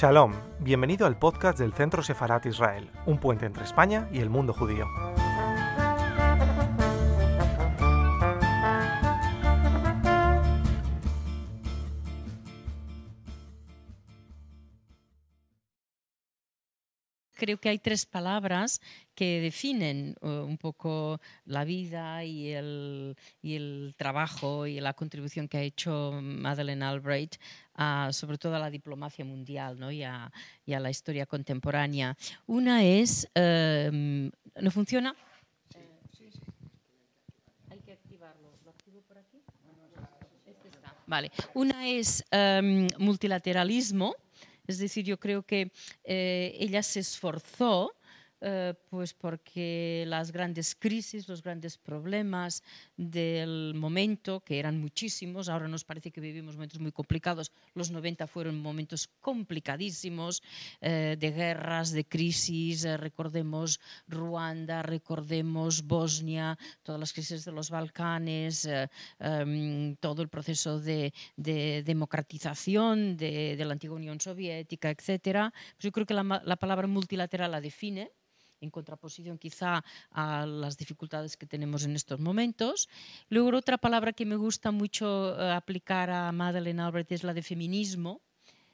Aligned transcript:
Shalom, 0.00 0.32
bienvenido 0.60 1.06
al 1.06 1.18
podcast 1.18 1.58
del 1.58 1.74
Centro 1.74 2.02
Sefarat 2.02 2.46
Israel, 2.46 2.90
un 3.04 3.18
puente 3.18 3.44
entre 3.44 3.64
España 3.64 4.08
y 4.10 4.20
el 4.20 4.30
mundo 4.30 4.54
judío. 4.54 4.86
creo 17.40 17.58
que 17.58 17.70
hay 17.70 17.78
tres 17.78 18.04
palabras 18.04 18.80
que 19.20 19.38
definen 19.42 20.16
uh, 20.22 20.48
un 20.48 20.56
poco 20.56 21.20
la 21.44 21.64
vida 21.64 22.24
y 22.24 22.52
el, 22.52 23.14
y 23.42 23.54
el, 23.54 23.94
trabajo 23.94 24.66
y 24.66 24.80
la 24.80 24.94
contribución 24.94 25.46
que 25.46 25.58
ha 25.58 25.62
hecho 25.62 26.18
Madeleine 26.22 26.82
Albright, 26.82 27.36
a, 27.74 28.14
sobre 28.14 28.38
todo 28.38 28.54
a 28.54 28.58
la 28.58 28.70
diplomacia 28.70 29.22
mundial 29.26 29.78
¿no? 29.78 29.92
y, 29.92 30.04
a, 30.04 30.32
y, 30.64 30.72
a, 30.72 30.80
la 30.80 30.88
historia 30.88 31.26
contemporánea. 31.26 32.16
Una 32.46 32.82
es, 32.82 33.28
um, 33.36 34.30
¿no 34.58 34.70
funciona? 34.70 35.14
Hay 37.68 37.80
que 37.80 37.92
activarlo. 37.92 38.54
¿Lo 38.64 38.70
activo 38.70 39.02
por 39.02 39.18
aquí? 39.18 39.42
Este. 40.46 40.70
Vale. 41.06 41.30
Una 41.52 41.86
es 41.88 42.24
um, 42.32 42.88
multilateralismo 42.96 44.16
es 44.70 44.78
decir, 44.78 45.04
yo 45.04 45.18
creo 45.18 45.42
que 45.42 45.72
eh, 46.04 46.56
ella 46.60 46.84
se 46.84 47.00
esforzó 47.00 47.92
eh, 48.42 48.72
pues 48.88 49.12
porque 49.12 50.04
las 50.06 50.32
grandes 50.32 50.74
crisis, 50.74 51.28
los 51.28 51.42
grandes 51.42 51.76
problemas 51.76 52.62
del 52.96 53.74
momento, 53.74 54.40
que 54.40 54.58
eran 54.58 54.80
muchísimos, 54.80 55.50
ahora 55.50 55.68
nos 55.68 55.84
parece 55.84 56.10
que 56.10 56.22
vivimos 56.22 56.54
momentos 56.54 56.80
muy 56.80 56.90
complicados, 56.90 57.52
los 57.74 57.90
90 57.90 58.26
fueron 58.26 58.58
momentos 58.58 59.08
complicadísimos 59.20 60.42
eh, 60.80 61.16
de 61.18 61.30
guerras, 61.32 61.92
de 61.92 62.06
crisis, 62.06 62.86
eh, 62.86 62.96
recordemos 62.96 63.78
Ruanda, 64.08 64.82
recordemos 64.82 65.82
Bosnia, 65.86 66.58
todas 66.82 66.98
las 66.98 67.12
crisis 67.12 67.44
de 67.44 67.52
los 67.52 67.68
Balcanes, 67.68 68.66
em, 69.18 69.96
todo 69.96 70.22
el 70.22 70.28
proceso 70.28 70.80
de, 70.80 71.12
democratización 71.36 73.18
de, 73.18 73.62
la 73.62 73.72
antigua 73.72 73.96
Unión 73.96 74.18
Soviética, 74.18 74.90
etc. 74.90 75.52
Pues 75.52 75.80
yo 75.80 75.92
creo 75.92 76.06
que 76.06 76.14
la, 76.14 76.42
la 76.44 76.56
palabra 76.56 76.86
multilateral 76.86 77.50
la 77.50 77.60
define 77.60 78.10
en 78.60 78.70
contraposición 78.70 79.38
quizá 79.38 79.84
a 80.10 80.46
las 80.46 80.76
dificultades 80.76 81.36
que 81.36 81.46
tenemos 81.46 81.84
en 81.84 81.96
estos 81.96 82.20
momentos. 82.20 82.88
Luego 83.28 83.56
otra 83.56 83.78
palabra 83.78 84.12
que 84.12 84.26
me 84.26 84.36
gusta 84.36 84.70
mucho 84.70 85.38
eh, 85.38 85.52
aplicar 85.52 86.10
a 86.10 86.32
Madeleine 86.32 86.82
Albright 86.82 87.12
es 87.12 87.24
la 87.24 87.34
de 87.34 87.42
feminismo. 87.42 88.20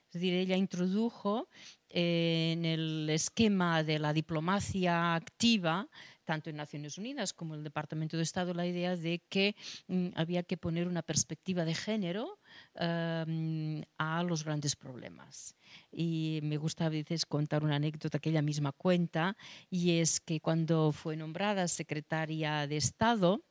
Es 0.06 0.20
decir, 0.20 0.34
ella 0.34 0.56
introdujo 0.56 1.48
eh, 1.91 2.53
en 2.53 2.65
el 2.65 3.11
esquema 3.11 3.83
de 3.83 3.98
la 3.98 4.12
diplomacia 4.12 5.15
activa 5.15 5.89
tanto 6.27 6.50
en 6.50 6.56
Naciones 6.56 6.98
Unidas 6.98 7.33
como 7.33 7.55
en 7.55 7.61
el 7.61 7.65
Departamento 7.65 8.19
de 8.19 8.25
Estado, 8.25 8.53
la 8.53 8.67
idea 8.67 8.97
de 8.97 9.23
que 9.31 9.56
mm, 9.87 10.09
había 10.17 10.43
que 10.43 10.59
poner 10.59 10.87
una 10.89 11.03
perspectiva 11.03 11.65
de 11.65 11.75
género 11.75 12.39
em, 12.78 13.82
a 13.98 14.22
los 14.22 14.44
grandes 14.44 14.77
problemas. 14.77 15.56
Y 15.91 16.41
me 16.42 16.56
gusta 16.56 16.86
a 16.86 16.88
veces 16.91 17.27
contar 17.27 17.64
una 17.64 17.77
anécdota 17.77 18.19
que 18.19 18.30
ella 18.30 18.42
misma 18.42 18.72
cuenta, 18.72 19.36
y 19.70 19.98
es 20.00 20.20
que 20.20 20.41
cuando 20.41 20.92
fue 20.92 21.16
nombrada 21.16 21.69
secretaria 21.69 22.66
de 22.66 22.77
Estado, 22.77 23.46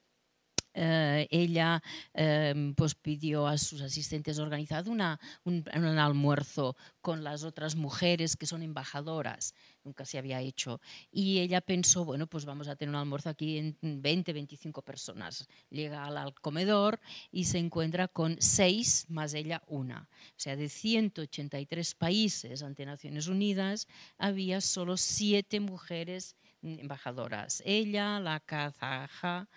eh, 0.77 1.27
ella 1.31 1.81
eh, 2.13 2.73
pues 2.75 2.95
pidió 2.95 3.47
a 3.47 3.57
sus 3.57 3.81
asistentes 3.81 4.39
organizar 4.39 4.87
una, 4.89 5.19
un, 5.45 5.63
un, 5.73 5.85
almuerzo 5.85 6.75
con 7.01 7.23
las 7.23 7.45
otras 7.45 7.75
mujeres 7.75 8.35
que 8.35 8.45
son 8.45 8.61
embajadoras. 8.61 9.53
Nunca 9.85 10.03
se 10.03 10.17
había 10.17 10.41
hecho. 10.41 10.81
Y 11.11 11.39
ella 11.39 11.61
pensó, 11.61 12.03
bueno, 12.03 12.27
pues 12.27 12.43
vamos 12.43 12.67
a 12.67 12.75
tener 12.75 12.89
un 12.89 12.99
almuerzo 12.99 13.29
aquí 13.29 13.57
en 13.57 13.77
20, 14.01 14.33
25 14.33 14.81
personas. 14.81 15.47
Llega 15.69 16.03
al, 16.03 16.17
al 16.17 16.33
comedor 16.33 16.99
y 17.31 17.45
se 17.45 17.57
encuentra 17.57 18.09
con 18.09 18.35
seis 18.39 19.05
más 19.07 19.33
ella 19.33 19.63
una. 19.67 20.09
O 20.11 20.39
sea, 20.39 20.57
de 20.57 20.67
183 20.67 21.95
países 21.95 22.63
ante 22.63 22.85
Naciones 22.85 23.27
Unidas, 23.27 23.87
había 24.17 24.59
solo 24.59 24.97
siete 24.97 25.61
mujeres 25.61 26.35
embajadoras. 26.61 27.61
Ella, 27.65 28.19
la 28.19 28.39
kazaja, 28.39 29.47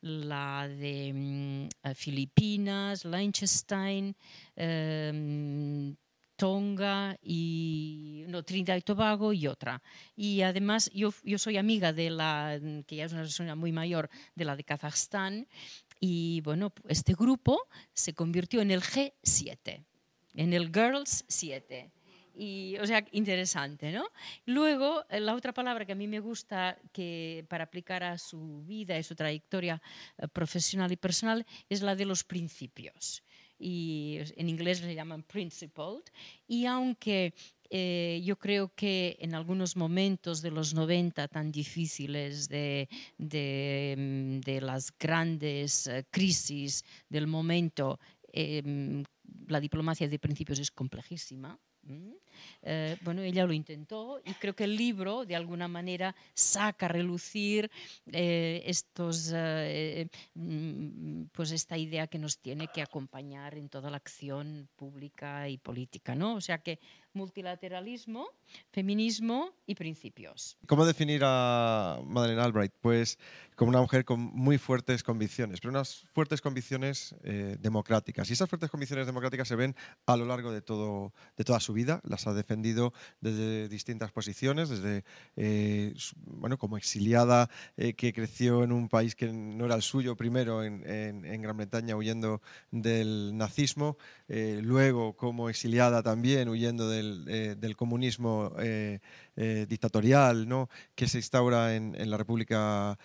la 0.00 0.68
de 0.68 1.12
mm, 1.12 1.94
Filipinas, 1.94 3.04
Liechtenstein, 3.04 4.14
em, 4.56 5.96
Tonga 6.36 7.18
y 7.20 8.24
no, 8.28 8.44
Trinidad 8.44 8.76
y 8.76 8.82
Tobago 8.82 9.32
y 9.32 9.48
otra. 9.48 9.82
Y 10.14 10.42
además 10.42 10.88
yo, 10.94 11.12
yo 11.24 11.36
soy 11.36 11.56
amiga 11.56 11.92
de 11.92 12.10
la, 12.10 12.60
que 12.86 12.96
ya 12.96 13.06
es 13.06 13.12
una 13.12 13.22
persona 13.22 13.56
muy 13.56 13.72
mayor, 13.72 14.08
de 14.36 14.44
la 14.44 14.54
de 14.54 14.62
Kazajstán. 14.62 15.48
Y 15.98 16.40
bueno, 16.42 16.72
este 16.88 17.14
grupo 17.14 17.60
se 17.92 18.14
convirtió 18.14 18.60
en 18.62 18.70
el 18.70 18.82
G7, 18.82 19.84
en 20.34 20.52
el 20.52 20.72
Girls 20.72 21.24
7. 21.26 21.90
Y, 22.38 22.76
o 22.80 22.86
sea, 22.86 23.04
interesante, 23.10 23.90
¿no? 23.90 24.06
Luego, 24.46 25.04
eh, 25.10 25.18
la 25.18 25.34
otra 25.34 25.52
palabra 25.52 25.84
que 25.84 25.92
a 25.92 25.96
mí 25.96 26.06
me 26.06 26.20
gusta 26.20 26.78
que, 26.92 27.44
para 27.48 27.64
aplicar 27.64 28.04
a 28.04 28.16
su 28.16 28.62
vida 28.64 28.96
y 28.96 29.02
su 29.02 29.16
trayectoria 29.16 29.82
eh, 30.18 30.28
profesional 30.28 30.92
y 30.92 30.96
personal 30.96 31.44
es 31.68 31.82
la 31.82 31.96
de 31.96 32.04
los 32.04 32.22
principios. 32.22 33.24
Y 33.58 34.20
en 34.36 34.48
inglés 34.48 34.82
le 34.82 34.94
llaman 34.94 35.24
principled. 35.24 36.04
Y 36.46 36.66
aunque 36.66 37.34
eh, 37.70 38.22
yo 38.24 38.38
creo 38.38 38.72
que 38.72 39.16
en 39.18 39.34
algunos 39.34 39.74
momentos 39.74 40.40
de 40.40 40.52
los 40.52 40.74
90 40.74 41.26
tan 41.26 41.50
difíciles 41.50 42.48
de, 42.48 42.88
de, 43.18 43.96
mm, 43.98 44.40
de 44.42 44.60
las 44.60 44.96
grandes 44.96 45.90
crisis 46.12 46.84
del 47.08 47.26
momento, 47.26 47.98
em, 48.32 49.02
la 49.48 49.58
diplomacia 49.58 50.06
de 50.06 50.20
principios 50.20 50.60
es 50.60 50.70
complejísima. 50.70 51.58
Eh, 52.62 52.96
bueno, 53.02 53.22
ella 53.22 53.46
lo 53.46 53.52
intentó 53.52 54.20
y 54.24 54.32
creo 54.34 54.54
que 54.54 54.64
el 54.64 54.76
libro 54.76 55.24
de 55.24 55.36
alguna 55.36 55.68
manera 55.68 56.14
saca 56.34 56.86
a 56.86 56.88
relucir 56.88 57.70
eh, 58.12 58.62
estos, 58.66 59.32
eh, 59.34 60.08
mm, 60.34 61.24
pues 61.32 61.52
esta 61.52 61.78
idea 61.78 62.06
que 62.06 62.18
nos 62.18 62.38
tiene 62.38 62.68
que 62.68 62.82
acompañar 62.82 63.56
en 63.56 63.68
toda 63.68 63.90
la 63.90 63.96
acción 63.96 64.68
pública 64.76 65.48
y 65.48 65.58
política, 65.58 66.14
¿no? 66.14 66.34
O 66.34 66.40
sea 66.40 66.58
que 66.58 66.78
multilateralismo, 67.14 68.28
feminismo 68.70 69.52
y 69.66 69.74
principios. 69.74 70.56
¿Cómo 70.66 70.86
definir 70.86 71.22
a 71.24 72.00
Madeleine 72.04 72.42
Albright? 72.42 72.72
Pues 72.80 73.18
como 73.56 73.70
una 73.70 73.80
mujer 73.80 74.04
con 74.04 74.20
muy 74.20 74.56
fuertes 74.56 75.02
convicciones, 75.02 75.60
pero 75.60 75.70
unas 75.70 76.06
fuertes 76.12 76.40
convicciones 76.40 77.16
democráticas. 77.58 78.30
Y 78.30 78.34
esas 78.34 78.48
fuertes 78.48 78.70
convicciones 78.70 79.06
democráticas 79.06 79.48
se 79.48 79.56
ven 79.56 79.74
a 80.06 80.16
lo 80.16 80.26
largo 80.26 80.52
de, 80.52 80.62
todo, 80.62 81.12
de 81.36 81.44
toda 81.44 81.58
su 81.58 81.72
vida, 81.72 81.77
las 81.84 82.26
ha 82.26 82.34
defendido 82.34 82.92
desde 83.20 83.68
distintas 83.68 84.12
posiciones, 84.12 84.68
desde, 84.68 85.04
eh, 85.36 85.94
bueno, 86.26 86.58
como 86.58 86.76
exiliada 86.76 87.48
eh, 87.76 87.94
que 87.94 88.12
creció 88.12 88.64
en 88.64 88.72
un 88.72 88.88
país 88.88 89.14
que 89.14 89.32
no 89.32 89.66
era 89.66 89.74
el 89.74 89.82
suyo 89.82 90.16
primero 90.16 90.64
en, 90.64 91.42
Gran 91.42 91.56
Bretaña 91.56 91.96
huyendo 91.96 92.42
del 92.70 93.36
nazismo, 93.36 93.96
eh, 94.28 94.60
luego 94.62 95.16
como 95.16 95.48
exiliada 95.48 96.02
también 96.02 96.48
huyendo 96.48 96.88
del, 96.88 97.76
comunismo 97.76 98.52
dictatorial 99.36 100.48
¿no? 100.48 100.68
que 100.94 101.06
se 101.06 101.18
instaura 101.18 101.76
en, 101.76 101.94
en 101.94 102.10
la 102.10 102.16
República 102.16 102.98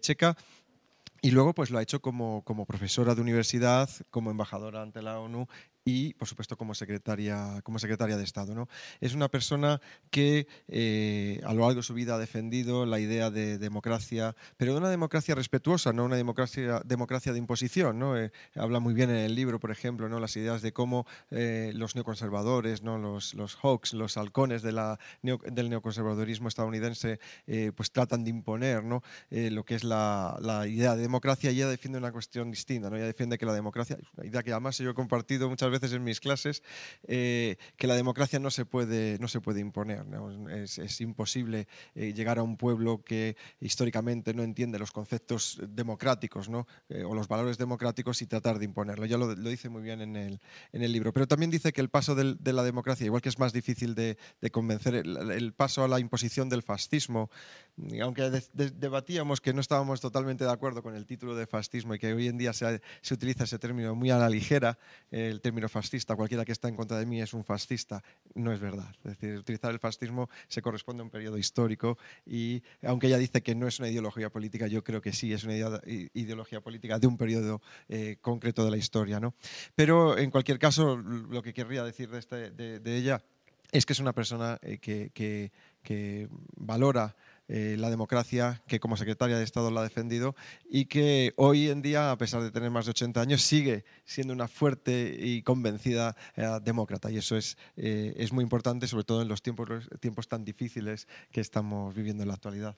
Checa. 0.00 0.36
Y 1.24 1.30
luego 1.30 1.54
pues 1.54 1.70
lo 1.70 1.78
ha 1.78 1.82
hecho 1.82 2.02
como, 2.02 2.42
como, 2.44 2.66
profesora 2.66 3.14
de 3.14 3.22
universidad, 3.22 3.88
como 4.10 4.30
embajadora 4.30 4.82
ante 4.82 5.00
la 5.00 5.18
ONU 5.18 5.48
y, 5.84 6.14
por 6.14 6.26
supuesto, 6.26 6.56
como 6.56 6.74
secretaria, 6.74 7.60
como 7.62 7.78
secretaria 7.78 8.16
de 8.16 8.24
Estado. 8.24 8.54
¿no? 8.54 8.68
Es 9.00 9.14
una 9.14 9.28
persona 9.28 9.80
que 10.10 10.46
eh, 10.68 11.40
a 11.44 11.52
lo 11.52 11.60
largo 11.60 11.76
de 11.76 11.82
su 11.82 11.92
vida 11.92 12.14
ha 12.14 12.18
defendido 12.18 12.86
la 12.86 13.00
idea 13.00 13.30
de 13.30 13.58
democracia, 13.58 14.34
pero 14.56 14.72
de 14.72 14.78
una 14.78 14.88
democracia 14.88 15.34
respetuosa, 15.34 15.92
no 15.92 16.04
una 16.04 16.16
democracia, 16.16 16.80
democracia 16.84 17.32
de 17.32 17.38
imposición. 17.38 17.98
¿no? 17.98 18.18
Eh, 18.18 18.32
habla 18.54 18.80
muy 18.80 18.94
bien 18.94 19.10
en 19.10 19.16
el 19.16 19.34
libro, 19.34 19.60
por 19.60 19.70
ejemplo, 19.70 20.08
¿no? 20.08 20.20
las 20.20 20.36
ideas 20.36 20.62
de 20.62 20.72
cómo 20.72 21.06
eh, 21.30 21.72
los 21.74 21.94
neoconservadores, 21.94 22.82
¿no? 22.82 22.96
los, 22.96 23.34
los 23.34 23.56
hawks, 23.56 23.92
los 23.92 24.16
halcones 24.16 24.62
de 24.62 24.72
la 24.72 24.98
del 25.22 25.68
neoconservadorismo 25.68 26.48
estadounidense, 26.48 27.18
pues 27.74 27.90
tratan 27.92 28.24
de 28.24 28.30
imponer 28.30 28.84
¿no? 28.84 29.02
lo 29.30 29.64
que 29.64 29.74
es 29.74 29.84
la, 29.84 30.38
la, 30.40 30.66
idea 30.66 30.96
de 30.96 31.02
democracia 31.02 31.50
y 31.50 31.56
ella 31.56 31.68
defiende 31.68 31.98
una 31.98 32.12
cuestión 32.12 32.50
distinta. 32.50 32.88
¿no? 32.88 32.96
Ella 32.96 33.06
defiende 33.06 33.38
que 33.38 33.46
la 33.46 33.52
democracia, 33.52 33.98
una 34.16 34.26
idea 34.26 34.42
que 34.42 34.52
además 34.52 34.78
yo 34.78 34.90
he 34.90 34.94
compartido 34.94 35.48
muchas 35.48 35.70
veces 35.80 35.92
en 35.92 36.04
mis 36.04 36.20
clases, 36.20 36.62
eh, 37.06 37.56
que 37.76 37.86
la 37.86 37.96
democracia 37.96 38.38
no 38.38 38.50
se 38.50 38.64
puede, 38.64 39.18
no 39.18 39.28
se 39.28 39.40
puede 39.40 39.60
imponer. 39.60 40.04
Es, 40.50 41.00
imposible 41.00 41.66
eh, 41.94 42.12
llegar 42.12 42.38
a 42.38 42.42
un 42.42 42.56
pueblo 42.56 43.02
que 43.02 43.36
históricamente 43.60 44.32
no 44.32 44.42
entiende 44.42 44.78
los 44.78 44.92
conceptos 44.92 45.60
democráticos 45.68 46.48
¿no? 46.48 46.66
o 47.06 47.14
los 47.14 47.28
valores 47.28 47.58
democráticos 47.58 48.22
y 48.22 48.26
tratar 48.26 48.58
de 48.58 48.64
imponerlo. 48.64 49.06
Ya 49.06 49.18
lo, 49.18 49.34
dice 49.34 49.68
muy 49.68 49.82
bien 49.82 50.00
en 50.00 50.16
el, 50.16 50.40
en 50.72 50.82
el, 50.82 50.92
libro. 50.92 51.12
Pero 51.12 51.26
también 51.26 51.50
dice 51.50 51.72
que 51.72 51.80
el 51.80 51.88
paso 51.88 52.14
de 52.14 52.52
la 52.52 52.62
democracia, 52.62 53.04
igual 53.04 53.22
que 53.22 53.28
es 53.28 53.38
más 53.38 53.52
difícil 53.52 53.94
de, 53.94 54.16
convencer, 54.52 54.94
el, 54.94 55.52
paso 55.54 55.84
a 55.84 55.88
la 55.88 55.98
imposición 55.98 56.48
del 56.48 56.62
fascismo, 56.62 57.30
aunque 58.00 58.30
debatíamos 58.52 59.40
que 59.40 59.52
no 59.52 59.60
estábamos 59.60 60.00
totalmente 60.00 60.44
de 60.44 60.52
acuerdo 60.52 60.82
con 60.82 60.94
el 60.94 61.06
título 61.06 61.34
de 61.34 61.46
fascismo 61.46 61.94
y 61.94 61.98
que 61.98 62.12
hoy 62.12 62.28
en 62.28 62.38
día 62.38 62.52
se, 62.52 62.80
se 63.00 63.14
utiliza 63.14 63.44
ese 63.44 63.58
término 63.58 63.94
muy 63.94 64.10
a 64.10 64.18
la 64.18 64.28
ligera, 64.28 64.78
el 65.10 65.40
término 65.40 65.63
fascista, 65.68 66.16
cualquiera 66.16 66.44
que 66.44 66.52
está 66.52 66.68
en 66.68 66.76
contra 66.76 66.98
de 66.98 67.06
mí 67.06 67.20
es 67.20 67.34
un 67.34 67.44
fascista, 67.44 68.02
no 68.34 68.52
es 68.52 68.60
verdad. 68.60 68.94
Es 69.04 69.18
decir, 69.18 69.36
utilizar 69.36 69.72
el 69.72 69.78
fascismo 69.78 70.28
se 70.48 70.62
corresponde 70.62 71.02
a 71.02 71.04
un 71.04 71.10
periodo 71.10 71.38
histórico 71.38 71.98
y 72.26 72.62
aunque 72.82 73.06
ella 73.08 73.18
dice 73.18 73.42
que 73.42 73.54
no 73.54 73.66
es 73.66 73.78
una 73.78 73.88
ideología 73.88 74.30
política, 74.30 74.66
yo 74.66 74.82
creo 74.82 75.00
que 75.00 75.12
sí 75.12 75.32
es 75.32 75.44
una 75.44 75.54
ideología 76.14 76.60
política 76.60 76.98
de 76.98 77.06
un 77.06 77.16
periodo 77.16 77.60
eh, 77.88 78.16
concreto 78.20 78.64
de 78.64 78.70
la 78.70 78.76
historia. 78.76 79.20
¿no? 79.20 79.34
Pero 79.74 80.18
en 80.18 80.30
cualquier 80.30 80.58
caso, 80.58 80.96
lo 80.96 81.42
que 81.42 81.54
querría 81.54 81.84
decir 81.84 82.10
de, 82.10 82.18
este, 82.18 82.50
de, 82.50 82.96
ella 82.96 83.22
es 83.72 83.86
que 83.86 83.92
es 83.92 84.00
una 84.00 84.12
persona 84.12 84.58
eh, 84.62 84.78
que, 84.78 85.10
que, 85.12 85.52
que 85.82 86.28
valora 86.56 87.16
eh, 87.48 87.76
la 87.78 87.90
democracia, 87.90 88.62
que 88.66 88.80
como 88.80 88.96
secretaria 88.96 89.36
de 89.36 89.44
Estado 89.44 89.70
la 89.70 89.80
ha 89.80 89.82
defendido 89.82 90.34
y 90.68 90.86
que 90.86 91.34
hoy 91.36 91.68
en 91.68 91.82
día, 91.82 92.10
a 92.10 92.16
pesar 92.18 92.42
de 92.42 92.50
tener 92.50 92.70
más 92.70 92.86
de 92.86 92.92
80 92.92 93.20
años, 93.20 93.42
sigue 93.42 93.84
siendo 94.04 94.32
una 94.32 94.48
fuerte 94.48 95.14
y 95.18 95.42
convencida 95.42 96.16
eh, 96.36 96.46
demócrata. 96.62 97.10
Y 97.10 97.18
eso 97.18 97.36
es, 97.36 97.58
eh, 97.76 98.14
es 98.16 98.32
muy 98.32 98.42
importante, 98.42 98.86
sobre 98.86 99.04
todo 99.04 99.22
en 99.22 99.28
los 99.28 99.42
tiempos, 99.42 99.68
tiempos 100.00 100.28
tan 100.28 100.44
difíciles 100.44 101.06
que 101.30 101.40
estamos 101.40 101.94
viviendo 101.94 102.22
en 102.22 102.28
la 102.28 102.34
actualidad. 102.34 102.76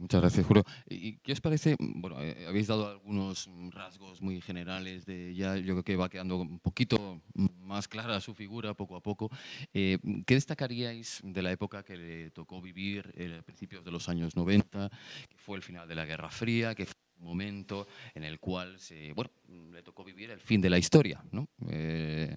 Muchas 0.00 0.22
gracias, 0.22 0.46
Julio. 0.46 0.64
¿Y 0.88 1.18
qué 1.18 1.32
os 1.32 1.42
parece? 1.42 1.76
Bueno, 1.78 2.22
eh, 2.22 2.46
habéis 2.48 2.68
dado 2.68 2.88
algunos 2.88 3.50
rasgos 3.68 4.22
muy 4.22 4.40
generales 4.40 5.04
de 5.04 5.28
ella. 5.28 5.58
Yo 5.58 5.74
creo 5.74 5.84
que 5.84 5.96
va 5.96 6.08
quedando 6.08 6.38
un 6.38 6.58
poquito 6.58 7.20
más 7.34 7.86
clara 7.86 8.18
su 8.20 8.34
figura 8.34 8.72
poco 8.72 8.96
a 8.96 9.02
poco. 9.02 9.28
Eh, 9.74 9.98
¿Qué 10.26 10.34
destacaríais 10.34 11.20
de 11.22 11.42
la 11.42 11.52
época 11.52 11.82
que 11.82 11.98
le 11.98 12.30
tocó 12.30 12.62
vivir 12.62 13.12
a 13.38 13.42
principios 13.42 13.84
de 13.84 13.90
los 13.90 14.08
años 14.08 14.36
90, 14.36 14.88
que 15.28 15.36
fue 15.36 15.58
el 15.58 15.62
final 15.62 15.86
de 15.86 15.94
la 15.94 16.06
Guerra 16.06 16.30
Fría, 16.30 16.74
que 16.74 16.86
fue 16.86 16.94
un 17.18 17.26
momento 17.26 17.86
en 18.14 18.24
el 18.24 18.40
cual 18.40 18.80
se, 18.80 19.12
bueno, 19.12 19.30
le 19.70 19.82
tocó 19.82 20.02
vivir 20.02 20.30
el 20.30 20.40
fin 20.40 20.62
de 20.62 20.70
la 20.70 20.78
historia, 20.78 21.22
¿no? 21.30 21.46
Eh, 21.68 22.34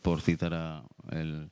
por 0.00 0.22
citar 0.22 0.54
a 0.54 0.82
el, 1.10 1.50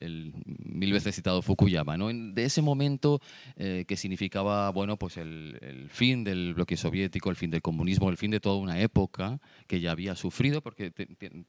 el 0.00 0.32
mil 0.44 0.92
veces 0.92 1.14
citado 1.14 1.42
Fukuyama, 1.42 1.96
¿no? 1.96 2.08
de 2.08 2.44
ese 2.44 2.62
momento 2.62 3.20
eh, 3.56 3.84
que 3.86 3.96
significaba 3.96 4.70
bueno, 4.70 4.96
pues 4.96 5.16
el, 5.16 5.88
fin 5.90 6.24
del 6.24 6.54
bloque 6.54 6.76
soviético, 6.76 7.30
el 7.30 7.36
fin 7.36 7.50
del 7.50 7.62
comunismo, 7.62 8.10
el 8.10 8.16
fin 8.16 8.30
de 8.30 8.40
toda 8.40 8.56
una 8.56 8.80
época 8.80 9.40
que 9.66 9.80
ya 9.80 9.92
había 9.92 10.14
sufrido, 10.14 10.60
porque 10.62 10.92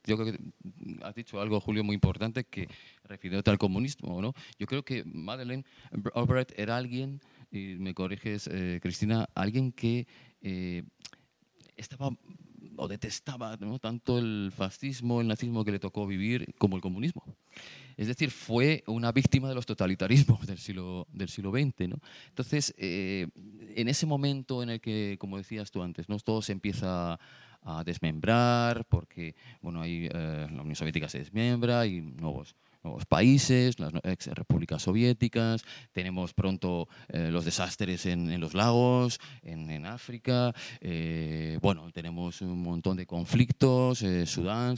yo 0.05 0.17
creo 0.17 0.31
que 0.31 0.39
has 1.03 1.15
dicho 1.15 1.41
algo, 1.41 1.59
Julio, 1.59 1.83
muy 1.83 1.95
importante 1.95 2.43
que 2.43 2.67
refiriéndote 3.03 3.51
al 3.51 3.57
comunismo. 3.57 4.21
¿no? 4.21 4.33
Yo 4.59 4.67
creo 4.67 4.83
que 4.83 5.03
Madeleine 5.05 5.65
Albright 6.13 6.51
era 6.57 6.77
alguien, 6.77 7.21
y 7.51 7.75
me 7.75 7.93
corriges, 7.93 8.47
eh, 8.51 8.79
Cristina, 8.81 9.29
alguien 9.33 9.71
que 9.71 10.07
eh, 10.41 10.83
estaba 11.75 12.09
o 12.77 12.87
detestaba 12.87 13.57
¿no? 13.59 13.79
tanto 13.79 14.19
el 14.19 14.51
fascismo, 14.55 15.21
el 15.21 15.27
nazismo 15.27 15.65
que 15.65 15.71
le 15.71 15.79
tocó 15.79 16.07
vivir 16.07 16.53
como 16.57 16.75
el 16.75 16.81
comunismo. 16.81 17.23
Es 17.97 18.07
decir, 18.07 18.29
fue 18.31 18.83
una 18.87 19.11
víctima 19.11 19.49
de 19.49 19.55
los 19.55 19.65
totalitarismos 19.65 20.45
del 20.45 20.59
siglo, 20.59 21.07
del 21.11 21.29
siglo 21.29 21.51
XX. 21.51 21.89
¿no? 21.89 21.99
Entonces, 22.29 22.73
eh, 22.77 23.27
en 23.75 23.87
ese 23.87 24.05
momento 24.05 24.63
en 24.63 24.69
el 24.69 24.81
que, 24.81 25.17
como 25.19 25.37
decías 25.37 25.71
tú 25.71 25.81
antes, 25.81 26.07
¿no? 26.07 26.17
todo 26.19 26.41
se 26.41 26.51
empieza 26.51 27.19
a 27.63 27.83
desmembrar, 27.83 28.85
porque 28.85 29.35
bueno, 29.61 29.81
ahí, 29.81 30.07
eh, 30.11 30.47
la 30.51 30.61
Unión 30.61 30.75
Soviética 30.75 31.09
se 31.09 31.19
desmembra 31.19 31.85
y 31.85 32.01
nuevos 32.01 32.55
nuevos 32.83 33.05
países, 33.05 33.79
las 33.79 33.93
ex 34.03 34.27
repúblicas 34.27 34.81
soviéticas, 34.81 35.63
tenemos 35.91 36.33
pronto 36.33 36.87
eh, 37.09 37.29
los 37.31 37.45
desastres 37.45 38.05
en, 38.05 38.39
los 38.39 38.53
lagos, 38.53 39.19
en, 39.43 39.85
África, 39.85 40.53
eh, 40.81 41.59
bueno, 41.61 41.91
tenemos 41.91 42.41
un 42.41 42.61
montón 42.61 42.97
de 42.97 43.05
conflictos, 43.05 44.01
eh, 44.03 44.25
Sudán, 44.25 44.75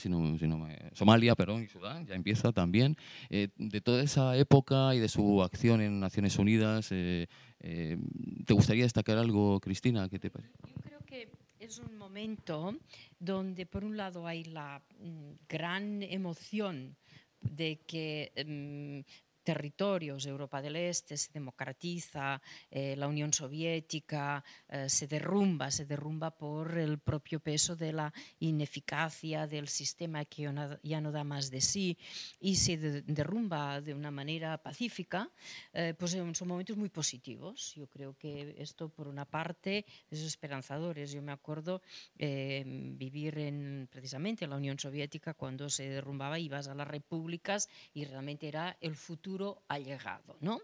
Somalia, 0.93 1.35
perdón, 1.35 1.63
y 1.63 1.67
Sudán, 1.67 2.05
ya 2.05 2.15
empieza 2.15 2.51
también. 2.51 2.97
de 3.29 3.81
toda 3.81 4.03
esa 4.03 4.35
época 4.37 4.95
y 4.95 4.99
de 4.99 5.09
su 5.09 5.41
acción 5.41 5.81
en 5.81 5.99
Naciones 5.99 6.37
Unidas, 6.37 6.89
¿te 6.89 8.53
gustaría 8.53 8.83
destacar 8.83 9.17
algo, 9.17 9.59
Cristina? 9.59 10.07
¿Qué 10.09 10.19
te 10.19 10.29
parece? 10.29 10.53
Yo 10.67 10.81
creo 10.81 10.99
que 11.05 11.29
es 11.59 11.77
un 11.79 11.97
momento 11.97 12.75
donde 13.19 13.65
por 13.65 13.83
un 13.83 13.97
lado 13.97 14.25
hay 14.25 14.45
la 14.45 14.81
mm, 14.99 15.31
gran 15.47 16.03
emoción 16.03 16.95
de 17.41 17.75
que 17.87 18.31
em, 18.35 19.03
territorios, 19.49 20.27
Europa 20.27 20.61
del 20.61 20.75
Este 20.75 21.17
se 21.17 21.31
democratiza, 21.33 22.39
eh, 22.69 22.95
la 22.95 23.07
Unión 23.07 23.33
Soviética 23.33 24.43
eh, 24.67 24.87
se 24.87 25.07
derrumba, 25.07 25.71
se 25.71 25.85
derrumba 25.87 26.29
por 26.29 26.77
el 26.77 26.99
propio 26.99 27.39
peso 27.39 27.75
de 27.75 27.91
la 27.91 28.13
ineficacia 28.37 29.47
del 29.47 29.67
sistema 29.67 30.23
que 30.25 30.53
ya 30.83 31.01
no 31.01 31.11
da 31.11 31.23
más 31.23 31.49
de 31.49 31.61
sí 31.61 31.97
y 32.39 32.57
se 32.57 32.77
derrumba 32.77 33.81
de 33.81 33.95
una 33.95 34.11
manera 34.11 34.61
pacífica, 34.61 35.31
eh, 35.73 35.95
pues 35.97 36.11
son 36.11 36.47
momentos 36.47 36.77
muy 36.77 36.89
positivos. 36.89 37.73
Yo 37.73 37.87
creo 37.87 38.15
que 38.15 38.53
esto, 38.59 38.89
por 38.89 39.07
una 39.07 39.25
parte, 39.25 39.83
es 40.11 40.19
esperanzador. 40.21 40.99
Yo 40.99 41.23
me 41.23 41.31
acuerdo 41.31 41.81
vivir 42.15 43.39
en, 43.39 43.87
precisamente 43.91 44.43
en 44.43 44.51
la 44.51 44.57
Unión 44.57 44.77
Soviética 44.77 45.33
cuando 45.33 45.69
se 45.69 45.89
derrumbaba, 45.89 46.37
ibas 46.37 46.67
a 46.67 46.75
las 46.75 46.87
repúblicas 46.87 47.67
y 47.95 48.05
realmente 48.05 48.47
era 48.47 48.77
el 48.81 48.95
futuro 48.95 49.38
ha 49.67 49.79
llegado, 49.79 50.37
¿no? 50.41 50.59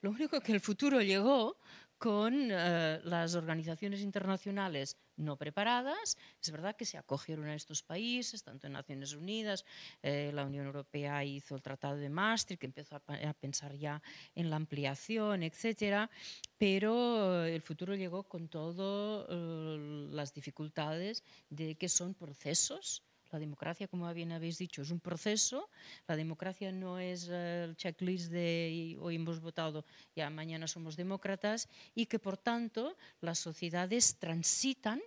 Lo 0.00 0.10
único 0.10 0.40
que 0.40 0.52
el 0.52 0.60
futuro 0.60 1.00
llegó 1.00 1.56
con 1.98 2.50
eh, 2.50 3.00
las 3.04 3.34
organizaciones 3.34 4.00
internacionales 4.00 4.96
no 5.16 5.36
preparadas. 5.36 6.16
Es 6.42 6.50
verdad 6.50 6.76
que 6.76 6.84
se 6.84 6.98
acogieron 6.98 7.46
a 7.46 7.54
estos 7.54 7.82
países, 7.82 8.42
tanto 8.42 8.66
en 8.66 8.74
Naciones 8.74 9.14
Unidas, 9.14 9.64
eh, 10.02 10.30
la 10.34 10.44
Unión 10.44 10.66
Europea 10.66 11.24
hizo 11.24 11.54
el 11.54 11.62
Tratado 11.62 11.96
de 11.96 12.10
Maastricht, 12.10 12.60
que 12.60 12.66
empezó 12.66 12.96
a, 12.96 13.34
pensar 13.34 13.74
ya 13.74 14.02
en 14.34 14.50
la 14.50 14.56
ampliación, 14.56 15.42
etcétera, 15.42 16.10
pero 16.58 17.44
el 17.44 17.62
futuro 17.62 17.94
llegó 17.94 18.24
con 18.24 18.48
todas 18.48 19.26
eh, 19.30 20.08
las 20.10 20.34
dificultades 20.34 21.24
de 21.48 21.76
que 21.76 21.88
son 21.88 22.14
procesos 22.14 23.02
la 23.36 23.40
democracia, 23.40 23.86
como 23.86 24.12
bien 24.14 24.32
habéis 24.32 24.56
dicho, 24.56 24.80
es 24.80 24.90
un 24.90 25.00
proceso. 25.00 25.68
La 26.08 26.16
democracia 26.16 26.72
no 26.72 26.98
es 26.98 27.28
el 27.28 27.76
checklist 27.76 28.32
de 28.32 28.96
hoy 28.98 29.16
hemos 29.16 29.40
votado, 29.40 29.84
ya 30.14 30.30
mañana 30.30 30.66
somos 30.66 30.96
demócratas, 30.96 31.68
y 31.94 32.06
que 32.06 32.18
por 32.18 32.38
tanto 32.38 32.96
las 33.20 33.38
sociedades 33.38 34.16
transitan 34.18 35.02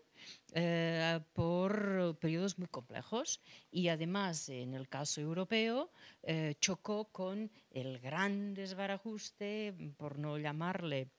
eh, 0.53 1.19
por 1.33 2.17
periodos 2.19 2.59
muy 2.59 2.67
complejos 2.67 3.39
y 3.71 3.87
además 3.87 4.49
en 4.49 4.73
el 4.73 4.87
caso 4.89 5.21
europeo 5.21 5.89
eh, 6.21 6.55
chocó 6.59 7.05
con 7.05 7.49
el 7.71 7.99
gran 7.99 8.53
desbarajuste, 8.53 9.73
por 9.97 10.19
no 10.19 10.37
llamarle 10.37 11.09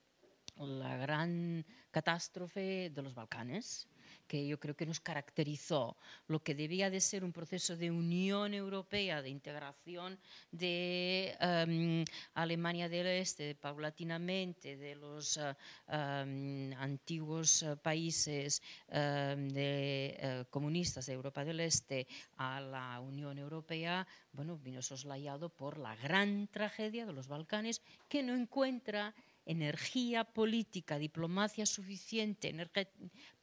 la 0.56 0.96
gran 0.96 1.64
catástrofe 1.90 2.90
de 2.94 3.02
los 3.02 3.14
Balcanes 3.14 3.88
que 4.30 4.46
yo 4.46 4.60
creo 4.60 4.76
que 4.78 4.86
nos 4.86 5.00
caracterizó, 5.00 5.96
lo 6.28 6.38
que 6.38 6.54
debía 6.54 6.88
de 6.88 7.00
ser 7.00 7.24
un 7.24 7.32
proceso 7.32 7.76
de 7.76 7.90
unión 7.90 8.54
europea, 8.54 9.22
de 9.22 9.28
integración 9.28 10.20
de 10.52 11.34
em, 11.40 12.04
Alemania 12.34 12.88
del 12.88 13.08
Este, 13.08 13.56
paulatinamente, 13.56 14.76
de 14.76 14.94
los 14.94 15.36
eh, 15.36 15.50
em, 15.88 16.72
antiguos 16.78 17.64
eh, 17.64 17.74
países 17.74 18.62
em, 18.86 19.50
eh, 19.56 20.44
comunistas 20.48 21.06
de 21.06 21.14
Europa 21.18 21.44
del 21.44 21.58
Este 21.58 22.06
a 22.36 22.60
la 22.60 23.00
Unión 23.00 23.36
Europea, 23.36 24.06
bueno, 24.32 24.56
vino 24.58 24.80
soslayado 24.80 25.48
por 25.48 25.76
la 25.76 25.96
gran 25.96 26.46
tragedia 26.46 27.04
de 27.04 27.12
los 27.12 27.26
Balcanes 27.26 27.82
que 28.08 28.22
no 28.22 28.36
encuentra 28.36 29.12
energía 29.50 30.22
política, 30.22 30.96
diplomacia 30.96 31.66
suficiente 31.66 32.54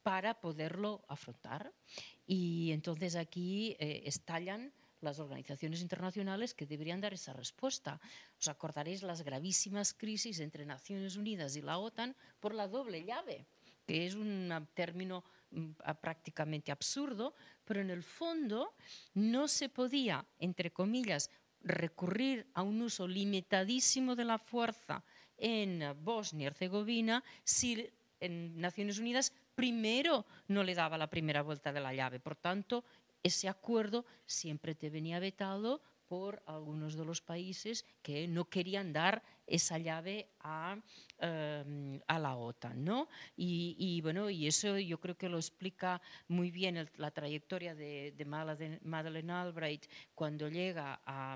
para 0.04 0.40
poderlo 0.40 1.04
afrontar. 1.10 1.74
Y 2.26 2.72
entonces 2.72 3.16
aquí 3.16 3.76
eh, 3.80 4.04
estallan 4.06 4.72
las 5.02 5.20
organizaciones 5.20 5.82
internacionales 5.82 6.54
que 6.54 6.66
deberían 6.66 7.02
dar 7.02 7.14
esa 7.14 7.34
respuesta. 7.34 8.00
Os 8.40 8.48
acordaréis 8.48 9.04
las 9.04 9.22
gravísimas 9.22 9.94
crisis 9.94 10.40
entre 10.40 10.66
Naciones 10.66 11.18
Unidas 11.18 11.56
y 11.56 11.62
la 11.62 11.78
OTAN 11.78 12.16
por 12.40 12.56
la 12.56 12.68
doble 12.68 13.04
llave, 13.04 13.46
que 13.86 14.08
es 14.08 14.16
un 14.16 14.50
término 14.74 15.26
mm, 15.52 15.72
prácticamente 16.02 16.72
absurdo, 16.72 17.36
pero 17.66 17.82
en 17.82 17.90
el 17.90 18.02
fondo 18.02 18.74
no 19.14 19.48
se 19.50 19.68
podía, 19.68 20.26
entre 20.40 20.72
comillas, 20.72 21.30
recurrir 21.62 22.48
a 22.54 22.62
un 22.64 22.82
uso 22.82 23.08
limitadísimo 23.08 24.16
de 24.16 24.24
la 24.24 24.38
fuerza 24.38 25.04
en 25.38 25.84
Bosnia 26.04 26.46
y 26.46 26.48
Herzegovina 26.48 27.24
si 27.44 27.90
en 28.20 28.60
Naciones 28.60 29.00
Unidas 29.00 29.34
primero 29.56 30.26
no 30.48 30.64
le 30.64 30.76
daba 30.76 30.98
la 30.98 31.10
primera 31.10 31.42
vuelta 31.42 31.74
de 31.74 31.82
la 31.82 31.94
llave. 31.94 32.20
Por 32.20 32.36
tanto, 32.36 32.84
ese 33.24 33.50
acuerdo 33.50 34.06
siempre 34.26 34.76
te 34.76 34.90
venía 34.90 35.20
vetado 35.20 35.82
por 36.08 36.42
algunos 36.46 36.96
de 36.96 37.04
los 37.04 37.22
países 37.22 37.84
que 38.02 38.28
no 38.28 38.46
querían 38.46 38.94
dar 38.94 39.22
esa 39.46 39.78
llave 39.78 40.30
a, 40.40 40.78
em, 41.20 42.00
a 42.08 42.20
la 42.20 42.36
OTAN. 42.36 42.84
¿no? 42.84 43.10
Y, 43.36 44.00
bueno, 44.02 44.30
y 44.30 44.48
eso 44.48 44.78
yo 44.78 45.00
creo 45.00 45.18
que 45.18 45.28
lo 45.28 45.38
explica 45.38 46.02
muy 46.28 46.50
bien 46.52 46.90
la 46.96 47.12
trayectoria 47.12 47.76
de, 47.76 48.14
de 48.16 48.26
Madeleine 48.26 49.34
Albright 49.34 49.86
cuando 50.16 50.48
llega 50.48 51.02
a, 51.06 51.36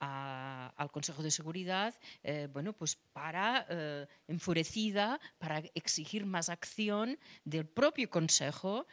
al 0.00 0.90
Consejo 0.90 1.22
de 1.22 1.30
Seguridad, 1.30 1.94
eh, 2.22 2.48
bueno, 2.52 2.72
pues 2.72 2.96
para, 2.96 3.66
eh, 3.68 4.06
enfurecida, 4.28 5.20
para 5.38 5.58
exigir 5.74 6.26
más 6.26 6.48
acción 6.48 7.18
del 7.44 7.66
propio 7.66 8.10
Consejo 8.10 8.86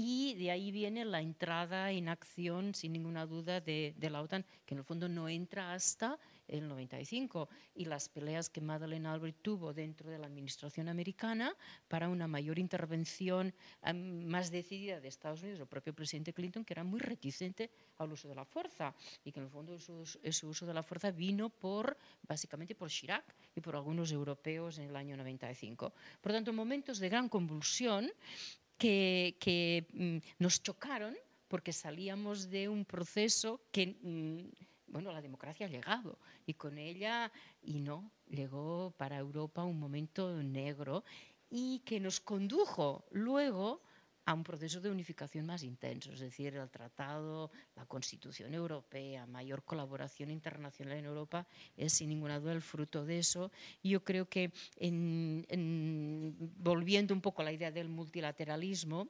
y 0.00 0.34
de 0.34 0.52
ahí 0.52 0.70
viene 0.70 1.04
la 1.04 1.20
entrada 1.20 1.90
en 1.90 2.08
acción, 2.08 2.72
sin 2.72 2.92
ninguna 2.92 3.26
duda, 3.26 3.60
de, 3.60 3.94
la 3.98 4.22
OTAN, 4.22 4.46
que 4.64 4.74
en 4.74 4.78
el 4.78 4.84
fondo 4.84 5.08
no 5.08 5.28
entra 5.28 5.72
hasta 5.72 6.20
el 6.48 6.68
95. 6.68 7.48
Y 7.74 7.84
las 7.84 8.08
peleas 8.08 8.50
que 8.50 8.60
Madeleine 8.60 9.08
Albright 9.08 9.36
tuvo 9.42 9.72
dentro 9.72 10.10
de 10.10 10.18
la 10.18 10.26
administración 10.26 10.88
americana 10.88 11.54
para 11.88 12.08
una 12.08 12.26
mayor 12.26 12.58
intervención 12.58 13.54
más 13.92 14.50
decidida 14.50 15.00
de 15.00 15.08
Estados 15.08 15.42
Unidos, 15.42 15.60
el 15.60 15.66
propio 15.66 15.94
presidente 15.94 16.32
Clinton, 16.32 16.64
que 16.64 16.74
era 16.74 16.84
muy 16.84 17.00
reticente 17.00 17.70
al 17.98 18.12
uso 18.12 18.28
de 18.28 18.34
la 18.34 18.44
fuerza. 18.44 18.94
Y 19.24 19.32
que 19.32 19.40
en 19.40 19.46
el 19.46 19.50
fondo 19.50 19.74
ese 19.74 20.46
uso 20.46 20.66
de 20.66 20.74
la 20.74 20.82
fuerza 20.82 21.10
vino 21.10 21.50
por, 21.50 21.96
básicamente 22.26 22.74
por 22.74 22.88
Chirac 22.88 23.24
y 23.54 23.60
por 23.60 23.76
algunos 23.76 24.12
europeos 24.12 24.78
en 24.78 24.88
el 24.88 24.96
año 24.96 25.16
95. 25.16 25.92
Por 26.20 26.32
tanto, 26.32 26.52
momentos 26.52 26.98
de 26.98 27.08
gran 27.08 27.28
convulsión 27.28 28.10
que, 28.78 29.86
mm, 29.92 30.42
nos 30.42 30.62
chocaron 30.62 31.16
porque 31.48 31.72
salíamos 31.72 32.50
de 32.50 32.68
un 32.68 32.84
proceso 32.84 33.60
que, 33.72 33.96
mm, 34.00 34.48
bueno, 34.88 35.12
la 35.12 35.22
democracia 35.22 35.66
ha 35.66 35.70
llegado 35.70 36.18
y 36.46 36.54
con 36.54 36.78
ella, 36.78 37.30
y 37.62 37.80
no, 37.80 38.10
llegó 38.28 38.94
para 38.96 39.18
Europa 39.18 39.64
un 39.64 39.78
momento 39.78 40.42
negro 40.42 41.04
y 41.50 41.80
que 41.80 42.00
nos 42.00 42.20
condujo 42.20 43.04
luego 43.10 43.82
a 44.28 44.34
un 44.34 44.44
proceso 44.44 44.82
de 44.82 44.90
unificación 44.90 45.46
más 45.46 45.62
intenso, 45.62 46.12
es 46.12 46.20
decir, 46.20 46.54
el 46.54 46.68
tratado, 46.68 47.50
la 47.74 47.86
Constitución 47.86 48.52
Europea, 48.52 49.24
mayor 49.24 49.64
colaboración 49.64 50.30
internacional 50.30 50.98
en 50.98 51.06
Europa, 51.06 51.46
es 51.78 51.94
sin 51.94 52.10
ninguna 52.10 52.38
duda 52.38 52.52
el 52.52 52.60
fruto 52.60 53.06
de 53.06 53.20
eso. 53.20 53.50
Y 53.82 53.88
yo 53.88 54.04
creo 54.04 54.28
que, 54.28 54.52
volviendo 56.58 57.14
un 57.14 57.22
poco 57.22 57.40
a 57.40 57.46
la 57.46 57.52
idea 57.52 57.70
del 57.70 57.88
multilateralismo, 57.88 59.08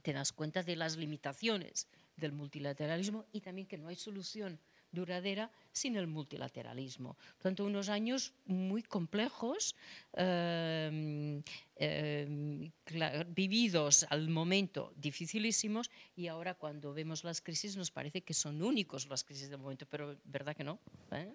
te 0.00 0.14
das 0.14 0.32
cuenta 0.32 0.62
de 0.62 0.76
las 0.76 0.96
limitaciones 0.96 1.86
del 2.16 2.32
multilateralismo 2.32 3.26
y 3.32 3.42
también 3.42 3.68
que 3.68 3.76
no 3.76 3.88
hay 3.88 3.96
solución 3.96 4.58
duradera 4.92 5.50
sin 5.72 5.96
el 5.96 6.06
multilateralismo. 6.06 7.14
Por 7.14 7.42
tanto, 7.42 7.64
unos 7.64 7.88
años 7.88 8.32
muy 8.46 8.82
complejos, 8.82 9.74
em, 10.14 11.42
em, 11.76 12.70
vividos 13.28 14.06
al 14.10 14.28
momento 14.28 14.92
dificilísimos 14.96 15.90
y 16.16 16.26
ahora 16.26 16.54
cuando 16.54 16.92
vemos 16.92 17.24
las 17.24 17.40
crisis 17.40 17.76
nos 17.76 17.90
parece 17.90 18.22
que 18.22 18.34
son 18.34 18.62
únicos 18.62 19.06
las 19.06 19.24
crisis 19.24 19.50
del 19.50 19.58
momento, 19.58 19.86
pero 19.86 20.16
verdad 20.24 20.56
que 20.56 20.64
no. 20.64 20.78
¿Eh? 21.12 21.34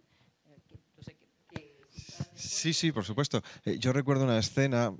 Sí, 2.36 2.74
sí, 2.74 2.92
por 2.92 3.06
supuesto. 3.06 3.42
Eh, 3.66 3.78
yo 3.80 3.94
recuerdo 3.94 4.24
una 4.24 4.40
escena, 4.40 4.94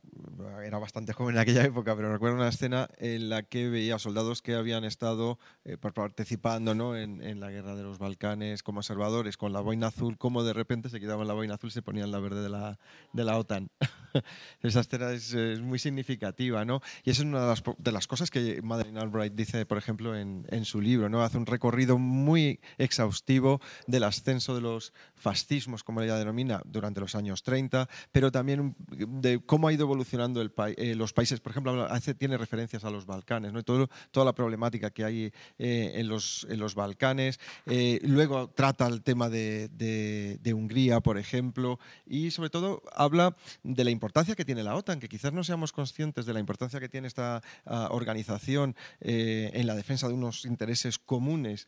era 0.64 0.80
bastante 0.80 1.14
joven 1.14 1.36
en 1.36 1.42
aquella 1.42 1.64
época, 1.64 1.96
pero 1.96 2.12
recuerdo 2.12 2.38
una 2.38 2.50
escena 2.50 2.90
en 2.98 3.30
la 3.30 3.44
que 3.44 3.70
veía 3.70 4.00
soldados 4.00 4.42
que 4.42 4.56
habían 4.56 4.84
estado 4.84 5.40
eh, 5.66 5.78
participando 5.78 6.76
¿no? 6.76 6.98
en, 6.98 7.40
la 7.40 7.50
guerra 7.50 7.76
de 7.76 7.84
los 7.84 7.98
Balcanes 7.98 8.64
como 8.64 8.80
observadores 8.80 9.38
con 9.38 9.54
la 9.54 9.62
boina 9.62 9.88
azul, 9.88 10.18
como 10.18 10.44
de 10.44 10.54
repente 10.54 10.90
se 10.90 11.00
quitaban 11.00 11.28
la 11.28 11.34
boina 11.34 11.56
azul 11.56 11.70
y 11.70 11.74
se 11.74 11.82
ponían 11.82 12.12
la 12.12 12.20
verde 12.20 12.42
de 12.42 12.50
la, 12.50 12.80
de 13.12 13.24
la 13.24 13.38
OTAN. 13.38 13.70
Esa 14.62 14.82
escena 14.82 15.12
es, 15.12 15.34
muy 15.62 15.80
significativa, 15.80 16.66
¿no? 16.66 16.82
Y 17.04 17.10
esa 17.10 17.24
es 17.24 17.28
una 17.28 17.42
de 17.42 17.48
las, 17.48 17.64
de 17.78 17.92
las 17.92 18.08
cosas 18.08 18.30
que 18.30 18.62
Madeleine 18.62 19.00
Albright 19.00 19.34
dice, 19.34 19.66
por 19.66 19.78
ejemplo, 19.78 20.16
en, 20.16 20.46
en, 20.50 20.66
su 20.66 20.82
libro, 20.82 21.10
¿no? 21.10 21.24
Hace 21.24 21.38
un 21.38 21.46
recorrido 21.46 21.98
muy 21.98 22.60
exhaustivo 22.78 23.60
del 23.88 24.04
ascenso 24.04 24.54
de 24.56 24.62
los 24.62 24.94
fascismos, 25.16 25.84
como 25.84 26.02
ella 26.02 26.18
denomina, 26.18 26.62
durante 26.66 27.00
los 27.00 27.16
años 27.16 27.44
30, 27.44 27.90
pero 28.12 28.32
también 28.32 28.76
de 28.88 29.42
cómo 29.44 29.68
ha 29.68 29.74
ido 29.74 29.84
evolucionando 29.86 30.23
el 30.26 30.52
eh, 30.78 30.96
los 30.96 31.14
países. 31.14 31.40
Por 31.40 31.52
ejemplo, 31.52 31.86
hace, 31.86 32.14
tiene 32.14 32.38
referencias 32.38 32.84
a 32.84 32.90
los 32.90 33.06
Balcanes, 33.06 33.54
¿no? 33.54 33.64
Todo, 33.64 33.90
toda 34.12 34.26
la 34.26 34.34
problemática 34.34 34.90
que 34.92 35.04
hay 35.04 35.34
eh, 35.58 35.92
en, 35.96 36.08
los, 36.08 36.48
en 36.50 36.60
los 36.60 36.76
Balcanes. 36.76 37.40
Eh, 37.66 38.00
luego 38.04 38.50
trata 38.50 38.88
el 38.88 39.02
tema 39.02 39.30
de, 39.30 39.70
de, 39.70 40.54
Hungría, 40.54 41.00
por 41.02 41.18
ejemplo, 41.18 41.80
y 42.06 42.32
sobre 42.32 42.50
todo 42.50 42.84
habla 42.96 43.36
de 43.64 43.84
la 43.84 43.90
importancia 43.90 44.36
que 44.36 44.46
tiene 44.46 44.64
la 44.64 44.76
OTAN, 44.76 45.00
que 45.00 45.10
quizás 45.10 45.34
no 45.34 45.44
seamos 45.44 45.72
conscientes 45.72 46.26
de 46.26 46.34
la 46.34 46.40
importancia 46.40 46.80
que 46.80 46.90
tiene 46.90 47.08
esta 47.08 47.42
ah, 47.66 47.88
organización 47.92 48.76
en 49.00 49.66
la 49.66 49.76
defensa 49.76 50.08
de 50.08 50.14
unos 50.14 50.46
intereses 50.46 51.00
comunes 51.00 51.68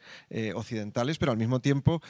occidentales, 0.53 1.17
pero 1.17 1.31
al 1.31 1.37
mismo 1.37 1.59
tiempo, 1.59 2.01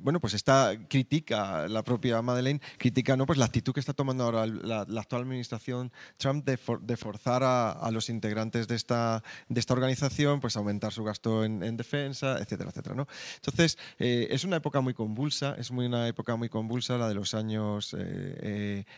bueno, 0.00 0.20
pues 0.20 0.34
esta 0.34 0.72
critica 0.88 1.68
la 1.68 1.82
propia 1.84 2.20
Madeleine 2.22 2.60
critica 2.78 3.16
¿no? 3.16 3.26
pues 3.26 3.38
la 3.38 3.44
actitud 3.44 3.72
que 3.72 3.80
está 3.80 3.92
tomando 3.92 4.24
ahora 4.24 4.46
la, 4.46 4.84
actual 4.98 5.22
administración 5.22 5.92
Trump 6.16 6.44
de, 6.44 6.58
de 6.82 6.96
forzar 6.96 7.42
a, 7.44 7.90
los 7.90 8.08
integrantes 8.08 8.68
de 8.68 8.76
esta, 8.76 9.22
de 9.48 9.60
esta 9.60 9.74
organización 9.74 10.40
pues 10.40 10.56
aumentar 10.56 10.92
su 10.92 11.04
gasto 11.04 11.44
en, 11.44 11.76
defensa, 11.76 12.38
etcétera, 12.38 12.70
etcétera. 12.70 12.94
¿no? 12.94 13.06
Entonces, 13.36 13.78
eh, 13.98 14.28
es 14.30 14.44
una 14.44 14.56
época 14.56 14.80
muy 14.80 14.94
convulsa, 14.94 15.54
es 15.58 15.70
muy 15.70 15.86
una 15.86 16.08
época 16.08 16.36
muy 16.36 16.48
convulsa, 16.48 16.98
la 16.98 17.08
de 17.08 17.14
los 17.14 17.34
años 17.34 17.94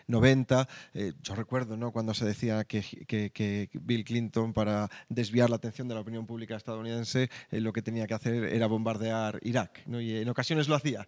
90. 0.06 0.62
Eh, 0.62 0.66
eh, 0.94 1.12
yo 1.22 1.34
recuerdo 1.34 1.76
¿no? 1.76 1.92
cuando 1.92 2.14
se 2.14 2.24
decía 2.24 2.64
que, 2.64 2.82
que, 3.06 3.70
Bill 3.72 4.04
Clinton, 4.04 4.52
para 4.52 4.88
desviar 5.08 5.50
la 5.50 5.56
atención 5.56 5.88
de 5.88 5.94
la 5.94 6.00
opinión 6.00 6.26
pública 6.26 6.56
estadounidense, 6.56 7.30
lo 7.50 7.72
que 7.72 7.82
tenía 7.82 8.06
que 8.06 8.14
hacer 8.14 8.44
era 8.44 8.66
bombardear 8.66 9.38
Irak, 9.42 9.82
¿no? 9.86 10.00
y 10.00 10.16
en 10.16 10.28
ocasiones 10.28 10.68
lo 10.68 10.74
hacía 10.74 11.06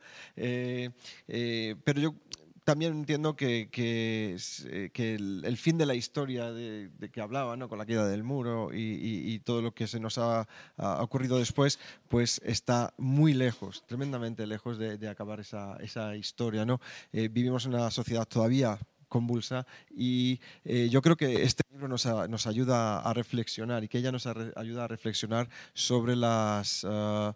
pero 1.85 2.01
yo 2.01 2.15
también 2.65 2.93
entiendo 2.95 3.37
que, 3.37 3.69
eh, 3.77 4.91
el, 4.95 5.57
fin 5.59 5.79
de 5.79 5.87
la 5.87 5.95
historia 5.95 6.51
de, 6.51 6.91
que 7.13 7.21
hablaba, 7.21 7.57
¿no? 7.57 7.69
con 7.69 7.79
la 7.79 7.87
queda 7.87 8.09
del 8.09 8.25
muro 8.25 8.71
y, 8.73 9.39
todo 9.45 9.61
lo 9.61 9.75
que 9.75 9.87
se 9.87 10.01
nos 10.01 10.19
ha, 10.19 10.49
ocurrido 10.79 11.39
después, 11.39 11.79
pues 12.09 12.41
está 12.45 12.95
muy 12.97 13.35
lejos, 13.35 13.85
tremendamente 13.87 14.47
lejos 14.47 14.79
de, 14.79 15.09
acabar 15.09 15.41
esa, 15.41 15.77
esa 15.77 16.17
historia. 16.17 16.65
¿no? 16.65 16.81
Eh, 17.13 17.29
vivimos 17.29 17.67
en 17.67 17.75
una 17.75 17.91
sociedad 17.91 18.27
todavía 18.27 18.79
convulsa 19.15 19.65
y 19.95 20.41
eh, 20.65 20.89
yo 20.91 21.01
creo 21.01 21.17
que 21.17 21.45
este 21.45 21.63
libro 21.71 21.87
nos, 21.87 22.05
nos, 22.05 22.49
ayuda 22.49 22.99
a 22.99 23.15
reflexionar 23.15 23.85
y 23.85 23.89
que 23.89 23.99
ella 23.99 24.11
nos 24.11 24.27
ayuda 24.27 24.85
a 24.85 24.89
reflexionar 24.89 25.49
sobre 25.73 26.17
las, 26.17 26.83
uh, 26.83 27.33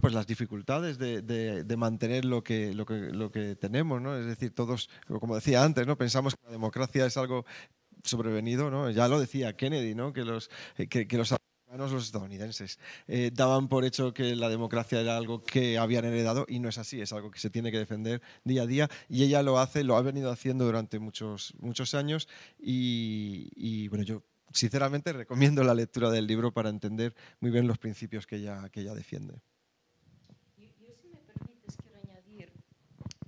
pues 0.00 0.14
las 0.14 0.26
dificultades 0.26 0.98
de, 0.98 1.76
mantener 1.76 2.24
lo 2.24 2.42
que, 2.42 2.74
lo, 2.74 2.84
que, 3.30 3.54
tenemos, 3.54 4.02
¿no? 4.02 4.16
es 4.16 4.26
decir, 4.26 4.52
todos, 4.52 4.90
como 5.20 5.36
decía 5.36 5.62
antes, 5.62 5.86
¿no? 5.86 5.96
pensamos 5.96 6.34
que 6.34 6.44
la 6.46 6.50
democracia 6.50 7.06
es 7.06 7.16
algo 7.16 7.44
sobrevenido, 8.02 8.68
¿no? 8.68 8.90
ya 8.90 9.06
lo 9.06 9.20
decía 9.20 9.56
Kennedy, 9.56 9.94
¿no? 9.94 10.12
que, 10.12 10.24
los, 10.24 10.50
que, 10.74 11.06
que 11.06 11.16
los 11.16 11.32
los 11.76 12.04
estadounidenses 12.04 12.78
eh, 13.08 13.30
daban 13.32 13.68
por 13.68 13.84
hecho 13.84 14.12
que 14.12 14.36
la 14.36 14.48
democracia 14.48 15.00
era 15.00 15.16
algo 15.16 15.42
que 15.42 15.78
habían 15.78 16.04
heredado 16.04 16.44
y 16.48 16.58
no 16.58 16.68
es 16.68 16.78
así, 16.78 17.00
es 17.00 17.12
algo 17.12 17.30
que 17.30 17.38
se 17.38 17.50
tiene 17.50 17.70
que 17.70 17.78
defender 17.78 18.20
día 18.44 18.62
a 18.62 18.66
día 18.66 18.88
y 19.08 19.24
ella 19.24 19.42
lo 19.42 19.58
hace, 19.58 19.84
lo 19.84 19.96
ha 19.96 20.02
venido 20.02 20.30
haciendo 20.30 20.64
durante 20.64 20.98
muchos, 20.98 21.54
muchos 21.60 21.94
años 21.94 22.28
y, 22.58 23.88
bueno, 23.88 24.04
yo 24.04 24.22
sinceramente 24.52 25.12
recomiendo 25.12 25.64
la 25.64 25.74
lectura 25.74 26.10
del 26.10 26.26
libro 26.26 26.52
para 26.52 26.68
entender 26.68 27.14
muy 27.40 27.50
bien 27.50 27.66
los 27.66 27.78
principios 27.78 28.26
que 28.26 28.36
ella, 28.36 28.68
que 28.68 28.80
ella 28.80 28.94
defiende. 28.94 29.40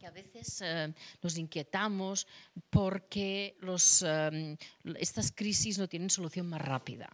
a 0.07 0.11
veces 0.45 0.63
eh, 0.63 0.93
nos 1.23 1.39
inquietamos 1.39 2.27
porque 2.71 3.57
los, 3.61 4.03
eh, 4.07 4.57
estas 4.97 5.33
crisis 5.33 5.79
no 5.79 5.89
tienen 5.89 6.11
solución 6.11 6.49
más 6.49 6.61
rápida. 6.61 7.09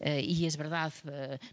Eh, 0.00 0.20
y 0.20 0.46
es 0.46 0.56
verdad, 0.56 0.92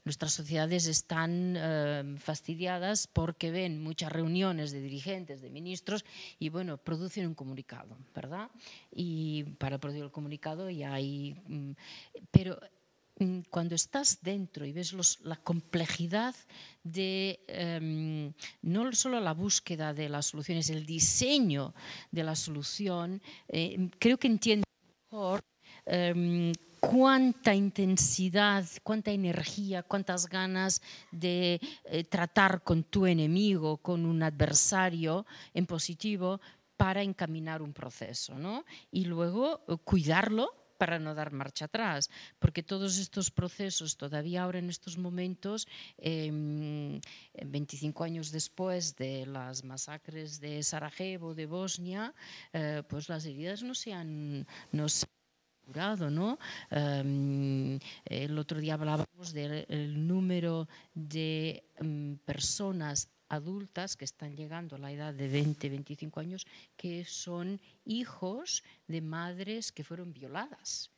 nuestras 0.03 0.33
sociedades 0.33 0.87
están 0.87 2.17
fastidiadas 2.19 3.07
porque 3.07 3.51
ven 3.51 3.81
muchas 3.81 4.11
reuniones 4.11 4.71
de 4.71 4.81
dirigentes, 4.81 5.41
de 5.41 5.49
ministros, 5.49 6.03
y 6.39 6.49
bueno, 6.49 6.77
producen 6.77 7.27
un 7.27 7.35
comunicado, 7.35 7.97
¿verdad? 8.13 8.49
Y 8.91 9.43
para 9.59 9.77
producir 9.77 10.03
el 10.03 10.11
comunicado 10.11 10.69
ya 10.69 10.93
hay... 10.93 11.35
Mm, 11.47 11.71
pero 12.31 12.59
cuando 13.49 13.75
estás 13.75 14.19
dentro 14.21 14.65
y 14.65 14.71
ves 14.71 14.93
la 15.21 15.35
complejidad 15.35 16.35
de 16.83 17.39
em, 17.47 18.33
no 18.61 18.91
solo 18.93 19.19
la 19.19 19.33
búsqueda 19.33 19.93
de 19.93 20.09
las 20.09 20.27
soluciones, 20.27 20.69
el 20.69 20.85
diseño 20.85 21.73
de 22.11 22.23
la 22.23 22.35
solución, 22.35 23.21
eh, 23.47 23.89
creo 23.99 24.17
que 24.17 24.27
entiendes 24.27 24.65
mejor 25.11 25.43
em, 25.85 26.51
cuánta 26.79 27.53
intensidad, 27.53 28.65
cuánta 28.83 29.11
energía, 29.11 29.83
cuántas 29.83 30.27
ganas 30.27 30.81
de 31.11 31.61
eh, 31.85 32.03
tratar 32.03 32.63
con 32.63 32.83
tu 32.83 33.05
enemigo, 33.05 33.77
con 33.77 34.05
un 34.05 34.23
adversario 34.23 35.25
en 35.53 35.67
positivo 35.67 36.41
para 36.75 37.03
encaminar 37.03 37.61
un 37.61 37.73
proceso, 37.73 38.39
¿no? 38.39 38.65
Y 38.91 39.05
luego 39.05 39.61
eh, 39.67 39.77
cuidarlo 39.83 40.60
para 40.81 40.97
no 40.97 41.13
dar 41.13 41.29
marcha 41.31 41.65
atrás, 41.65 42.09
porque 42.41 42.63
todos 42.63 42.97
estos 42.97 43.29
procesos, 43.29 43.97
todavía 44.03 44.41
ahora 44.41 44.57
en 44.57 44.69
estos 44.75 44.97
momentos, 44.97 45.67
25 46.01 48.03
em, 48.03 48.09
años 48.09 48.31
después 48.31 48.95
de 48.95 49.27
las 49.27 49.63
masacres 49.63 50.39
de 50.39 50.63
Sarajevo, 50.63 51.35
de 51.35 51.45
Bosnia, 51.45 52.15
eh, 52.51 52.81
pues 52.89 53.09
las 53.09 53.27
heridas 53.27 53.61
no 53.61 53.75
se 53.75 53.93
han... 53.93 54.47
No 54.71 54.87
curado, 55.67 56.09
¿no? 56.09 56.39
Em, 56.71 57.77
el 58.05 58.39
otro 58.39 58.59
día 58.59 58.73
hablábamos 58.73 59.31
del 59.31 60.07
número 60.07 60.67
de 60.95 61.63
em, 61.77 62.17
personas 62.25 63.07
adultas 63.31 63.95
que 63.95 64.05
están 64.05 64.35
llegando 64.35 64.75
a 64.75 64.79
la 64.79 64.91
edad 64.91 65.13
de 65.13 65.27
20, 65.27 65.69
25 65.69 66.19
años, 66.19 66.45
que 66.75 67.05
son 67.05 67.59
hijos 67.85 68.63
de 68.87 69.01
madres 69.01 69.71
que 69.71 69.83
fueron 69.83 70.13
violadas. 70.13 70.91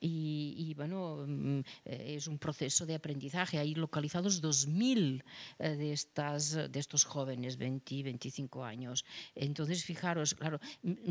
Y, 0.00 0.74
bueno, 0.74 1.24
mm, 1.26 1.60
eh, 1.84 2.14
es 2.16 2.26
un 2.26 2.38
proceso 2.38 2.84
de 2.86 2.94
aprendizaje. 2.94 3.58
Hay 3.58 3.74
localizados 3.74 4.42
2.000 4.42 5.22
eh, 5.58 5.76
de, 5.76 5.92
estas, 5.92 6.52
de 6.70 6.78
estos 6.78 7.04
jóvenes, 7.04 7.56
20, 7.56 8.02
25 8.02 8.64
años. 8.64 9.04
Entonces, 9.34 9.84
fijaros, 9.84 10.34
claro, 10.34 10.60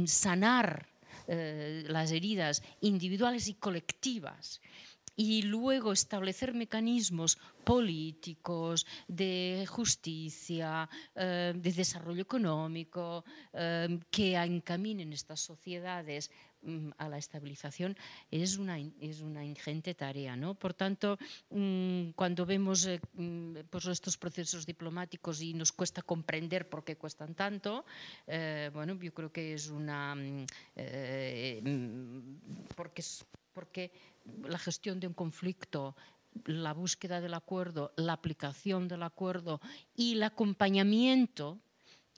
sanar 0.06 0.88
eh, 1.28 1.84
las 1.88 2.12
heridas 2.12 2.62
individuales 2.82 3.48
y 3.48 3.56
colectivas 3.56 4.62
y 5.18 5.42
luego 5.42 5.92
establecer 5.92 6.54
mecanismos 6.54 7.40
políticos, 7.66 8.86
de 9.08 9.66
justicia, 9.68 10.88
eh, 11.16 11.54
de 11.56 11.72
desarrollo 11.74 12.22
económico, 12.22 13.26
eh, 13.52 14.00
que 14.12 14.36
encaminen 14.36 15.12
estas 15.12 15.42
sociedades 15.42 16.30
mm, 16.62 16.92
a 16.98 17.10
la 17.10 17.18
estabilización 17.18 17.98
es 18.30 18.58
una, 18.58 18.78
es 19.02 19.22
una 19.22 19.44
ingente 19.44 19.96
tarea. 19.96 20.38
¿no? 20.38 20.54
Por 20.54 20.76
tanto, 20.76 21.18
mm, 21.50 22.12
cuando 22.12 22.46
vemos 22.46 22.86
eh, 22.86 23.02
mm, 23.14 23.68
pues 23.72 23.88
estos 23.88 24.18
procesos 24.18 24.68
diplomáticos 24.68 25.42
y 25.42 25.54
nos 25.54 25.72
cuesta 25.72 26.04
comprender 26.04 26.70
por 26.70 26.84
qué 26.86 26.96
cuestan 26.96 27.34
tanto, 27.34 27.86
bueno, 28.72 28.94
yo 29.02 29.14
creo 29.14 29.32
que 29.32 29.56
es 29.56 29.70
una... 29.70 30.16
porque, 32.76 33.04
porque 33.54 33.92
la 34.44 34.60
gestión 34.60 35.00
de 35.00 35.08
un 35.08 35.14
conflicto, 35.14 35.96
la 36.46 36.74
búsqueda 36.74 37.22
del 37.22 37.34
acuerdo, 37.34 37.94
la 37.96 38.14
aplicación 38.14 38.88
del 38.88 39.04
acuerdo 39.04 39.60
y 39.96 40.14
el 40.14 40.24
acompañamiento 40.24 41.60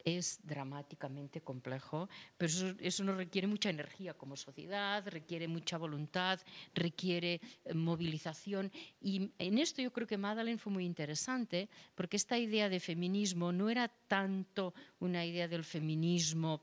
es 0.04 0.40
dramáticamente 0.44 1.42
complejo, 1.42 2.10
pero 2.38 2.52
eso, 2.80 3.04
nos 3.04 3.18
requiere 3.18 3.48
mucha 3.48 3.70
energía 3.70 4.14
como 4.14 4.36
sociedad, 4.36 5.06
requiere 5.08 5.48
mucha 5.48 5.78
voluntad, 5.78 6.40
requiere 6.74 7.42
eh, 7.66 7.74
movilización. 7.74 8.72
Y 9.02 9.32
en 9.38 9.58
esto 9.58 9.82
yo 9.82 9.92
creo 9.92 10.08
que 10.08 10.18
Madeleine 10.18 10.60
fue 10.60 10.74
muy 10.74 10.86
interesante, 10.86 11.70
porque 11.96 12.18
esta 12.18 12.38
idea 12.38 12.70
de 12.70 12.80
feminismo 12.80 13.52
no 13.52 13.70
era 13.70 13.88
tanto 14.08 14.74
una 15.00 15.26
idea 15.26 15.48
del 15.48 15.64
feminismo 15.64 16.62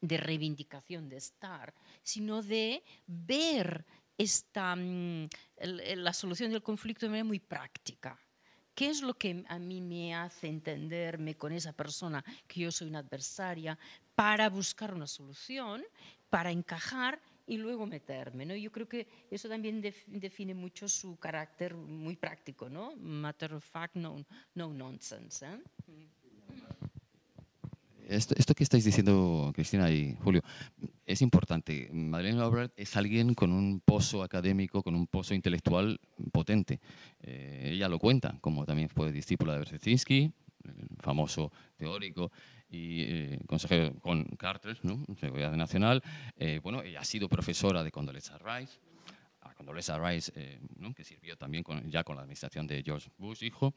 de 0.00 0.16
reivindicación 0.16 1.08
de 1.08 1.16
estar, 1.16 1.72
sino 2.02 2.42
de 2.42 2.82
ver 3.06 3.84
esta, 4.18 4.76
mm, 4.76 5.28
la 5.96 6.12
solución 6.12 6.50
del 6.50 6.62
conflicto 6.62 7.06
de 7.06 7.10
manera 7.10 7.24
muy 7.24 7.40
práctica. 7.40 8.18
¿Qué 8.74 8.88
es 8.88 9.02
lo 9.02 9.14
que 9.14 9.44
a 9.48 9.58
mí 9.58 9.80
me 9.82 10.14
hace 10.14 10.48
entenderme 10.48 11.36
con 11.36 11.52
esa 11.52 11.72
persona 11.72 12.24
que 12.48 12.60
yo 12.60 12.72
soy 12.72 12.88
una 12.88 13.00
adversaria 13.00 13.78
para 14.14 14.48
buscar 14.48 14.94
una 14.94 15.06
solución, 15.06 15.82
para 16.30 16.50
encajar 16.50 17.20
y 17.46 17.58
luego 17.58 17.86
meterme? 17.86 18.46
¿no? 18.46 18.54
Yo 18.54 18.72
creo 18.72 18.88
que 18.88 19.06
eso 19.30 19.48
también 19.48 19.82
define 20.06 20.54
mucho 20.54 20.88
su 20.88 21.18
carácter 21.18 21.74
muy 21.74 22.16
práctico, 22.16 22.70
¿no? 22.70 22.96
Matter 22.96 23.52
of 23.54 23.64
fact, 23.64 23.94
no, 23.96 24.24
no 24.54 24.72
nonsense. 24.72 25.44
¿eh? 25.44 26.08
Esto, 28.08 28.54
que 28.54 28.64
estáis 28.64 28.84
diciendo, 28.84 29.52
Cristina 29.54 29.90
y 29.90 30.14
Julio, 30.16 30.42
es 31.06 31.22
importante. 31.22 31.88
Madeleine 31.92 32.40
Albright 32.40 32.72
es 32.76 32.96
alguien 32.96 33.34
con 33.34 33.52
un 33.52 33.80
pozo 33.80 34.22
académico, 34.22 34.82
con 34.82 34.94
un 34.94 35.06
pozo 35.06 35.34
intelectual 35.34 36.00
potente. 36.32 36.80
Eh, 37.20 37.70
ella 37.72 37.88
lo 37.88 37.98
cuenta, 37.98 38.38
como 38.40 38.64
también 38.64 38.88
fue 38.88 39.12
discípula 39.12 39.54
de 39.54 39.60
Brzezinski, 39.60 40.32
el 40.64 40.88
famoso 41.00 41.52
teórico 41.76 42.30
y 42.70 43.02
eh, 43.02 43.40
consejero 43.46 43.94
con 44.00 44.24
Carter, 44.36 44.78
¿no? 44.82 45.04
Seguridad 45.18 45.52
Nacional. 45.56 46.02
Eh, 46.36 46.60
bueno, 46.62 46.82
ella 46.82 47.00
ha 47.00 47.04
sido 47.04 47.28
profesora 47.28 47.82
de 47.82 47.90
Condoleezza 47.90 48.38
Rice, 48.38 48.78
a 49.40 49.54
Condoleezza 49.54 49.98
Rice, 49.98 50.32
que 50.94 51.04
sirvió 51.04 51.36
también 51.36 51.64
ya 51.90 52.04
con 52.04 52.14
la 52.14 52.22
administración 52.22 52.66
de 52.68 52.82
George 52.82 53.10
Bush, 53.18 53.42
hijo. 53.42 53.74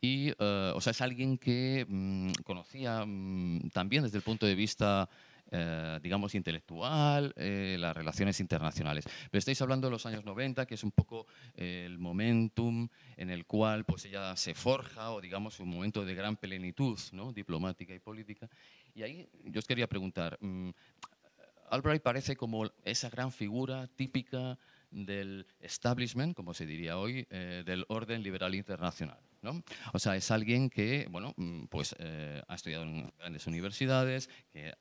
Y, 0.00 0.30
o 0.38 0.80
sea, 0.80 0.92
es 0.92 1.00
alguien 1.00 1.36
que 1.36 1.84
mm, 1.86 2.30
conocía 2.44 3.04
mm, 3.04 3.70
también 3.70 4.04
desde 4.04 4.18
el 4.18 4.22
punto 4.22 4.46
de 4.46 4.54
vista 4.54 5.10
eh, 5.52 5.98
digamos, 6.00 6.36
intelectual, 6.36 7.34
eh, 7.36 7.76
las 7.76 7.96
relaciones 7.96 8.38
internacionales. 8.38 9.04
Pero 9.30 9.38
estáis 9.40 9.60
hablando 9.60 9.88
de 9.88 9.90
los 9.90 10.06
años 10.06 10.24
90, 10.24 10.64
que 10.64 10.76
es 10.76 10.84
un 10.84 10.92
poco 10.92 11.26
eh, 11.56 11.82
el 11.86 11.98
momentum 11.98 12.88
en 13.16 13.30
el 13.30 13.46
cual 13.46 13.84
pues, 13.84 14.04
ella 14.04 14.36
se 14.36 14.54
forja, 14.54 15.10
o 15.10 15.20
digamos, 15.20 15.58
un 15.58 15.70
momento 15.70 16.04
de 16.04 16.14
gran 16.14 16.36
plenitud 16.36 16.96
¿no? 17.10 17.32
diplomática 17.32 17.92
y 17.92 17.98
política. 17.98 18.48
Y 18.94 19.02
ahí 19.02 19.28
yo 19.44 19.58
os 19.58 19.66
quería 19.66 19.88
preguntar, 19.88 20.38
mm, 20.40 20.70
Albright 21.70 22.02
parece 22.02 22.36
como 22.36 22.70
esa 22.84 23.10
gran 23.10 23.32
figura 23.32 23.88
típica 23.88 24.56
del 24.92 25.48
establishment, 25.58 26.36
como 26.36 26.54
se 26.54 26.64
diría 26.66 26.96
hoy, 26.98 27.26
del 27.30 27.84
orden 27.88 28.22
liberal 28.22 28.54
internacional. 28.54 29.20
¿no? 29.42 29.62
O 29.92 29.98
sea, 29.98 30.16
es 30.16 30.30
alguien 30.30 30.68
que, 30.68 31.06
bueno, 31.10 31.32
mm, 31.36 31.64
pues 31.66 31.94
ha 32.00 32.54
estudiado 32.54 32.84
en 32.84 33.12
grandes 33.18 33.46
universidades, 33.46 34.28
que 34.52 34.72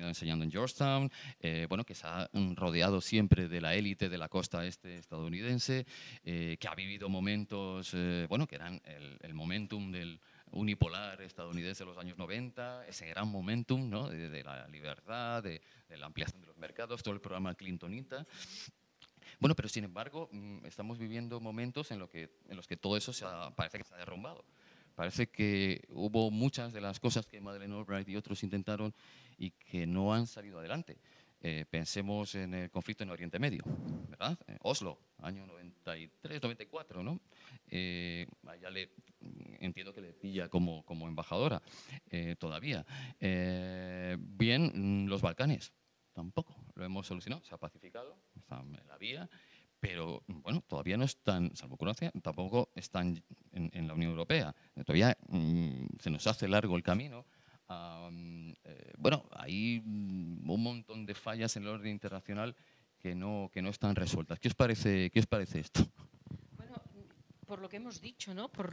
terminado 0.00 0.10
enseñando 0.10 0.44
en 0.44 0.50
Georgetown, 0.50 1.10
eh, 1.40 1.66
bueno, 1.68 1.84
que 1.84 1.94
se 1.94 2.06
ha 2.06 2.28
rodeado 2.54 3.00
siempre 3.00 3.48
de 3.48 3.60
la 3.60 3.74
élite 3.74 4.08
de 4.08 4.16
la 4.16 4.28
costa 4.28 4.64
este 4.64 4.98
estadounidense, 4.98 5.86
eh, 6.24 6.56
que 6.58 6.68
ha 6.68 6.74
vivido 6.74 7.08
momentos, 7.08 7.92
eh, 7.94 8.26
bueno, 8.28 8.46
que 8.46 8.56
eran 8.56 8.80
el, 8.84 9.34
momentum 9.34 9.92
del 9.92 10.20
unipolar 10.52 11.20
estadounidense 11.22 11.84
de 11.84 11.90
los 11.90 11.98
años 11.98 12.18
90, 12.18 12.86
ese 12.86 13.06
gran 13.08 13.28
momentum 13.28 13.88
¿no? 13.88 14.08
de, 14.08 14.42
la 14.42 14.66
libertad, 14.68 15.42
de, 15.42 15.60
la 15.88 16.06
ampliación 16.06 16.40
de 16.40 16.46
los 16.46 16.56
mercados, 16.56 17.02
todo 17.02 17.14
el 17.14 17.20
programa 17.20 17.54
Clintonita. 17.54 18.26
Bueno, 19.38 19.54
pero 19.54 19.68
sin 19.68 19.84
embargo, 19.84 20.28
mm, 20.32 20.66
estamos 20.66 20.98
viviendo 20.98 21.40
momentos 21.40 21.90
en, 21.90 21.98
lo 21.98 22.08
que, 22.08 22.30
en 22.48 22.56
los 22.56 22.66
que 22.66 22.76
todo 22.76 22.96
eso 22.96 23.12
se 23.12 23.24
parece 23.54 23.78
que 23.78 23.84
se 23.84 23.94
ha 23.94 23.98
derrumbado. 23.98 24.44
Parece 25.00 25.30
que 25.30 25.80
hubo 25.88 26.30
muchas 26.30 26.74
de 26.74 26.82
las 26.82 27.00
cosas 27.00 27.24
que 27.24 27.40
Madeleine 27.40 27.74
Albright 27.74 28.06
y 28.10 28.16
otros 28.16 28.42
intentaron 28.42 28.92
y 29.38 29.52
que 29.52 29.86
no 29.86 30.12
han 30.12 30.26
salido 30.26 30.58
adelante. 30.58 30.98
Eh, 31.40 31.64
pensemos 31.70 32.34
en 32.34 32.52
el 32.52 32.70
conflicto 32.70 33.02
en 33.02 33.08
Oriente 33.08 33.38
Medio, 33.38 33.62
¿verdad? 34.10 34.38
Eh, 34.46 34.58
Oslo, 34.60 34.98
año 35.16 35.46
93, 35.46 36.42
94, 36.42 37.02
¿no? 37.02 37.18
Eh, 37.68 38.26
le, 38.70 38.90
entiendo 39.60 39.94
que 39.94 40.02
le 40.02 40.12
pilla 40.12 40.50
como, 40.50 40.84
como 40.84 41.08
embajadora 41.08 41.62
todavía. 42.38 42.84
bien, 44.18 45.06
los 45.08 45.22
Balcanes, 45.22 45.72
tampoco 46.12 46.62
lo 46.74 46.84
hemos 46.84 47.06
solucionado, 47.06 47.42
se 47.42 47.54
ha 47.54 47.58
pacificado, 47.58 48.18
está 48.36 48.60
en 48.60 48.86
la 48.86 48.98
vía, 48.98 49.30
pero 49.80 50.22
bueno, 50.26 50.62
todavía 50.66 50.96
no 50.96 51.04
están, 51.04 51.56
salvo 51.56 51.76
Croacia, 51.76 52.12
tampoco 52.22 52.70
están 52.74 53.22
en, 53.52 53.88
la 53.88 53.94
Unión 53.94 54.10
Europea. 54.10 54.54
Todavía 54.84 55.16
mm, 55.28 55.86
se 55.98 56.10
nos 56.10 56.26
hace 56.26 56.46
largo 56.46 56.76
el 56.76 56.82
camino 56.82 57.24
mm, 57.68 58.52
bueno, 58.98 59.24
hay 59.32 59.80
mm, 59.84 60.50
un 60.50 60.62
montón 60.62 61.06
de 61.06 61.14
fallas 61.14 61.56
en 61.56 61.62
el 61.62 61.70
orden 61.70 61.92
internacional 61.92 62.54
que 62.98 63.14
no, 63.14 63.50
que 63.52 63.62
no 63.62 63.70
están 63.70 63.96
resueltas. 63.96 64.38
¿Qué 64.38 64.48
os 64.48 64.54
parece, 64.54 65.10
qué 65.10 65.20
os 65.20 65.26
parece 65.26 65.60
esto? 65.60 65.80
Por 67.50 67.60
lo 67.60 67.68
que 67.68 67.78
hemos 67.78 68.00
dicho, 68.00 68.32
¿no? 68.32 68.48
Por, 68.48 68.68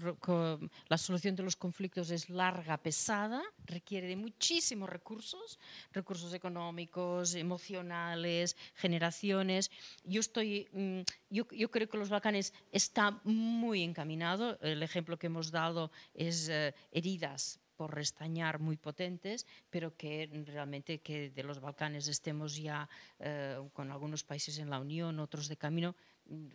la 0.87 0.99
solución 0.99 1.35
de 1.35 1.41
los 1.41 1.55
conflictos 1.55 2.11
es 2.11 2.29
larga, 2.29 2.77
pesada, 2.77 3.41
requiere 3.65 4.05
de 4.07 4.15
muchísimos 4.15 4.87
recursos, 4.87 5.57
recursos 5.91 6.31
económicos, 6.31 7.33
emocionales, 7.33 8.55
generaciones. 8.75 9.71
Yo 10.03 10.19
estoy, 10.19 10.67
mm, 10.73 11.01
yo, 11.31 11.71
creo 11.71 11.89
que 11.89 11.97
los 11.97 12.09
Balcanes 12.09 12.53
está 12.71 13.19
muy 13.23 13.81
encaminado. 13.81 14.59
El 14.61 14.83
ejemplo 14.83 15.17
que 15.17 15.25
hemos 15.25 15.49
dado 15.49 15.89
es 16.13 16.47
eh, 16.47 16.75
heridas 16.91 17.59
por 17.77 17.95
restañar 17.95 18.59
muy 18.59 18.77
potentes, 18.77 19.47
pero 19.71 19.95
que 19.97 20.29
realmente 20.45 20.99
que 20.99 21.31
de 21.31 21.43
los 21.43 21.59
Balcanes 21.59 22.07
estemos 22.07 22.55
ya 22.57 22.87
eh, 23.17 23.57
con 23.73 23.89
algunos 23.89 24.23
países 24.23 24.59
en 24.59 24.69
la 24.69 24.79
Unión, 24.79 25.19
otros 25.19 25.47
de 25.47 25.57
camino, 25.57 25.95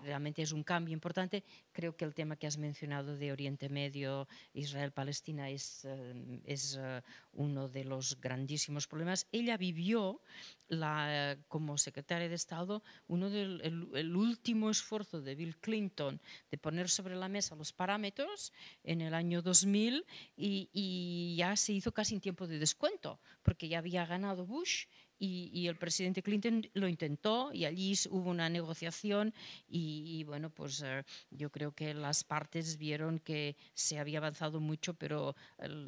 realmente 0.02 0.42
es 0.42 0.52
un 0.52 0.62
cambio 0.62 0.92
importante. 0.92 1.44
Creo 1.72 1.96
que 1.96 2.04
el 2.04 2.14
tema 2.14 2.36
que 2.36 2.46
has 2.46 2.58
mencionado 2.58 3.16
de 3.16 3.32
Oriente 3.32 3.68
Medio, 3.68 4.28
Israel-Palestina, 4.54 5.50
es, 5.50 5.84
eh, 5.84 6.40
es 6.44 6.78
eh, 6.80 7.02
uno 7.32 7.68
de 7.68 7.84
los 7.84 8.20
grandísimos 8.20 8.86
problemas. 8.86 9.26
Ella 9.32 9.56
vivió 9.56 10.20
la, 10.68 11.36
como 11.48 11.78
secretaria 11.78 12.28
de 12.28 12.34
Estado 12.34 12.82
uno 13.08 13.28
del 13.30 13.60
el, 13.94 14.16
último 14.16 14.70
esfuerzo 14.70 15.20
de 15.20 15.34
Bill 15.34 15.56
Clinton 15.58 16.20
de 16.50 16.58
poner 16.58 16.88
sobre 16.88 17.16
la 17.16 17.28
mesa 17.28 17.54
los 17.54 17.72
parámetros 17.72 18.52
en 18.84 19.00
el 19.00 19.14
año 19.14 19.42
2000 19.42 20.04
y, 20.36 20.70
y 20.72 21.36
ya 21.36 21.56
se 21.56 21.72
hizo 21.72 21.92
casi 21.92 22.14
en 22.14 22.20
tiempo 22.20 22.46
de 22.46 22.58
descuento, 22.58 23.20
porque 23.42 23.68
ya 23.68 23.78
había 23.78 24.06
ganado 24.06 24.46
Bush 24.46 24.86
y, 25.24 25.68
el 25.68 25.76
presidente 25.76 26.20
Clinton 26.20 26.68
lo 26.74 26.88
intentó 26.88 27.52
y 27.52 27.64
allí 27.64 27.94
hubo 28.10 28.28
una 28.28 28.48
negociación 28.48 29.32
y, 29.68 30.24
bueno, 30.24 30.50
pues 30.50 30.82
eh, 30.82 31.04
yo 31.30 31.48
creo 31.50 31.70
que 31.70 31.94
las 31.94 32.24
partes 32.24 32.76
vieron 32.76 33.20
que 33.20 33.56
se 33.72 34.00
había 34.00 34.18
avanzado 34.18 34.58
mucho, 34.58 34.94
pero 34.94 35.36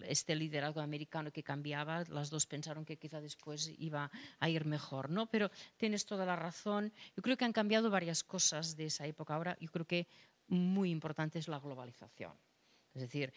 este 0.07 0.37
liderazgo 0.37 0.81
americano 0.81 1.33
que 1.33 1.43
cambiaba, 1.43 2.05
las 2.11 2.31
dos 2.31 2.47
pensaron 2.47 2.85
que 2.85 2.97
quizá 2.97 3.21
después 3.21 3.73
iba 3.77 4.09
a 4.39 4.49
ir 4.49 4.67
mejor, 4.67 5.11
¿no? 5.11 5.27
Pero 5.27 5.51
tienes 5.79 6.07
toda 6.07 6.25
la 6.25 6.37
razón. 6.37 6.93
Yo 7.17 7.23
creo 7.23 7.37
que 7.37 7.45
han 7.45 7.53
cambiado 7.53 7.91
varias 7.91 8.23
cosas 8.23 8.77
de 8.77 8.87
esa 8.87 9.05
época. 9.07 9.35
Ahora 9.35 9.57
yo 9.61 9.69
creo 9.73 9.87
que 9.87 10.07
muy 10.47 10.91
importante 10.91 11.41
es 11.41 11.49
la 11.49 11.59
globalización. 11.59 12.39
Es 12.95 13.03
decir, 13.03 13.33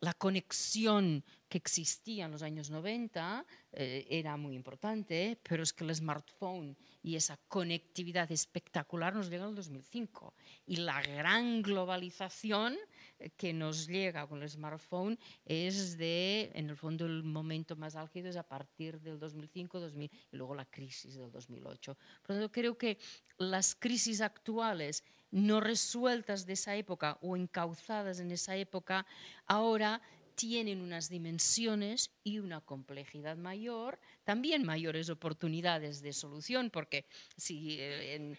la 0.00 0.14
conexión 0.14 1.24
que 1.48 1.58
existía 1.58 2.24
en 2.24 2.32
los 2.32 2.42
años 2.42 2.70
90 2.70 3.46
eh, 3.72 4.04
era 4.10 4.36
muy 4.36 4.56
importante, 4.56 5.38
pero 5.48 5.62
es 5.62 5.72
que 5.72 5.84
el 5.84 5.94
smartphone 5.94 6.76
y 7.04 7.14
esa 7.14 7.38
conectividad 7.46 8.30
espectacular 8.32 9.14
nos 9.14 9.30
llega 9.30 9.44
en 9.44 9.50
el 9.50 9.54
2005. 9.54 10.34
Y 10.66 10.78
la 10.78 11.00
gran 11.02 11.62
globalización 11.62 12.76
eh, 13.20 13.30
que 13.36 13.52
nos 13.52 13.86
llega 13.86 14.26
con 14.26 14.42
el 14.42 14.50
smartphone 14.50 15.16
es 15.44 15.96
de, 15.96 16.50
en 16.54 16.68
el 16.68 16.76
fondo, 16.76 17.06
el 17.06 17.22
momento 17.22 17.76
más 17.76 17.94
álgido 17.94 18.28
es 18.28 18.36
a 18.36 18.42
partir 18.42 19.00
del 19.00 19.20
2005, 19.20 19.78
2000 19.78 20.10
y 20.32 20.36
luego 20.36 20.56
la 20.56 20.64
crisis 20.64 21.14
del 21.14 21.30
2008. 21.30 21.94
Por 22.22 22.30
lo 22.30 22.40
tanto, 22.40 22.52
creo 22.52 22.76
que 22.76 22.98
las 23.38 23.76
crisis 23.76 24.20
actuales 24.20 25.04
no 25.30 25.60
resueltas 25.60 26.46
de 26.46 26.54
esa 26.54 26.76
época 26.76 27.18
o 27.20 27.36
encauzadas 27.36 28.20
en 28.20 28.30
esa 28.30 28.56
época, 28.56 29.06
ahora 29.46 30.00
tienen 30.36 30.82
unas 30.82 31.08
dimensiones 31.08 32.10
y 32.22 32.38
una 32.38 32.60
complejidad 32.60 33.38
mayor, 33.38 33.98
también 34.22 34.64
mayores 34.64 35.08
oportunidades 35.08 36.02
de 36.02 36.12
solución, 36.12 36.70
porque 36.70 37.06
sí, 37.36 37.78
eh, 37.80 38.36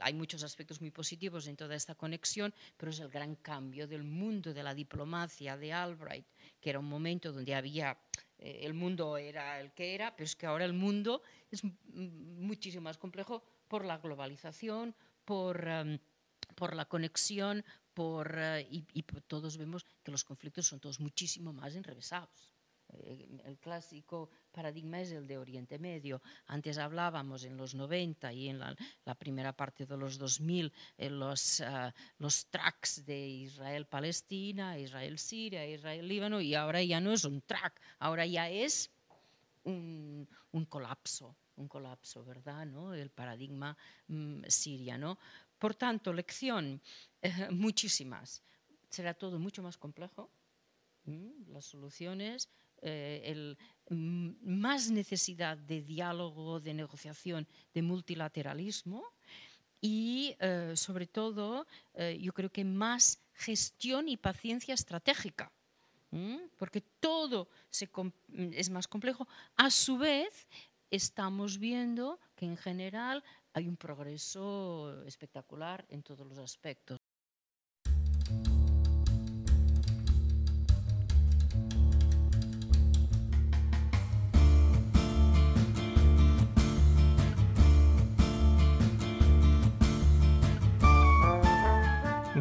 hay 0.00 0.14
muchos 0.14 0.42
aspectos 0.42 0.80
muy 0.80 0.90
positivos 0.90 1.46
en 1.46 1.56
toda 1.56 1.76
esta 1.76 1.94
conexión, 1.94 2.52
pero 2.76 2.90
es 2.90 2.98
el 2.98 3.08
gran 3.08 3.36
cambio 3.36 3.86
del 3.86 4.02
mundo 4.02 4.52
de 4.52 4.64
la 4.64 4.74
diplomacia 4.74 5.56
de 5.56 5.72
Albright, 5.72 6.26
que 6.60 6.70
era 6.70 6.80
un 6.80 6.88
momento 6.88 7.32
donde 7.32 7.54
había, 7.54 7.96
eh, 8.38 8.60
el 8.62 8.74
mundo 8.74 9.16
era 9.16 9.60
el 9.60 9.70
que 9.72 9.94
era, 9.94 10.14
pero 10.16 10.24
es 10.24 10.34
que 10.34 10.46
ahora 10.46 10.64
el 10.64 10.72
mundo 10.72 11.22
es 11.52 11.62
muchísimo 11.86 12.82
más 12.82 12.98
complejo 12.98 13.44
por 13.68 13.84
la 13.84 13.98
globalización, 13.98 14.94
por... 15.24 15.66
Em, 15.68 15.98
por 16.54 16.74
la 16.74 16.86
conexión, 16.86 17.64
por, 17.94 18.34
eh, 18.38 18.66
y, 18.70 19.02
todos 19.26 19.56
vemos 19.56 19.84
que 20.02 20.10
los 20.10 20.24
conflictos 20.24 20.66
son 20.66 20.80
todos 20.80 21.00
muchísimo 21.00 21.52
más 21.52 21.74
enrevesados. 21.74 22.52
Eh, 22.90 23.28
el 23.44 23.58
clásico 23.58 24.30
paradigma 24.50 25.00
es 25.00 25.12
el 25.12 25.26
de 25.26 25.38
Oriente 25.38 25.78
Medio. 25.78 26.22
Antes 26.46 26.78
hablábamos 26.78 27.44
en 27.44 27.56
los 27.56 27.74
90 27.74 28.32
y 28.32 28.48
en 28.48 28.58
la, 28.58 28.74
primera 29.18 29.52
parte 29.52 29.84
de 29.84 29.96
los 29.96 30.16
2000 30.18 30.72
en 30.96 31.18
los, 31.18 31.60
uh, 31.60 31.92
los 32.18 32.46
tracks 32.46 33.04
de 33.04 33.26
Israel-Palestina, 33.26 34.78
Israel-Siria, 34.78 35.66
Israel-Líbano, 35.66 36.40
y 36.40 36.54
ahora 36.54 36.82
ya 36.82 37.00
no 37.00 37.12
es 37.12 37.24
un 37.24 37.42
track, 37.42 37.80
ahora 37.98 38.24
ya 38.26 38.48
es 38.48 38.90
un, 39.64 40.28
colapso, 40.68 41.36
un 41.56 41.68
colapso, 41.68 42.24
¿verdad? 42.24 42.66
¿no? 42.66 42.94
El 42.94 43.10
paradigma 43.10 43.76
mm. 44.06 44.44
Por 45.58 45.74
tanto, 45.74 46.12
lección, 46.12 46.80
eh, 47.22 47.30
muchísimas. 47.50 48.42
Será 48.88 49.14
todo 49.14 49.38
mucho 49.38 49.62
más 49.62 49.76
complejo. 49.76 50.30
Las 51.46 51.64
soluciones, 51.64 52.50
eh, 52.82 53.22
el, 53.24 53.58
más 54.42 54.90
necesidad 54.90 55.56
de 55.56 55.80
diálogo, 55.80 56.60
de 56.60 56.74
negociación, 56.74 57.48
de 57.72 57.80
multilateralismo 57.80 59.02
y, 59.80 60.36
eh, 60.38 60.74
sobre 60.76 61.06
todo, 61.06 61.66
yo 62.20 62.32
creo 62.34 62.50
que 62.50 62.62
más 62.62 63.22
gestión 63.32 64.08
y 64.08 64.18
paciencia 64.18 64.74
estratégica. 64.74 65.50
Porque 66.58 66.82
todo 67.00 67.48
es 68.32 68.68
más 68.68 68.86
complejo. 68.86 69.26
A 69.56 69.70
su 69.70 69.96
vez, 69.96 70.46
estamos 70.90 71.58
viendo 71.58 72.18
que 72.34 72.46
en 72.46 72.56
general 72.56 73.24
hay 73.58 73.68
un 73.68 73.76
progreso 73.76 75.02
espectacular 75.04 75.84
en 75.88 76.02
todos 76.04 76.24
los 76.26 76.38
aspectos. 76.38 76.97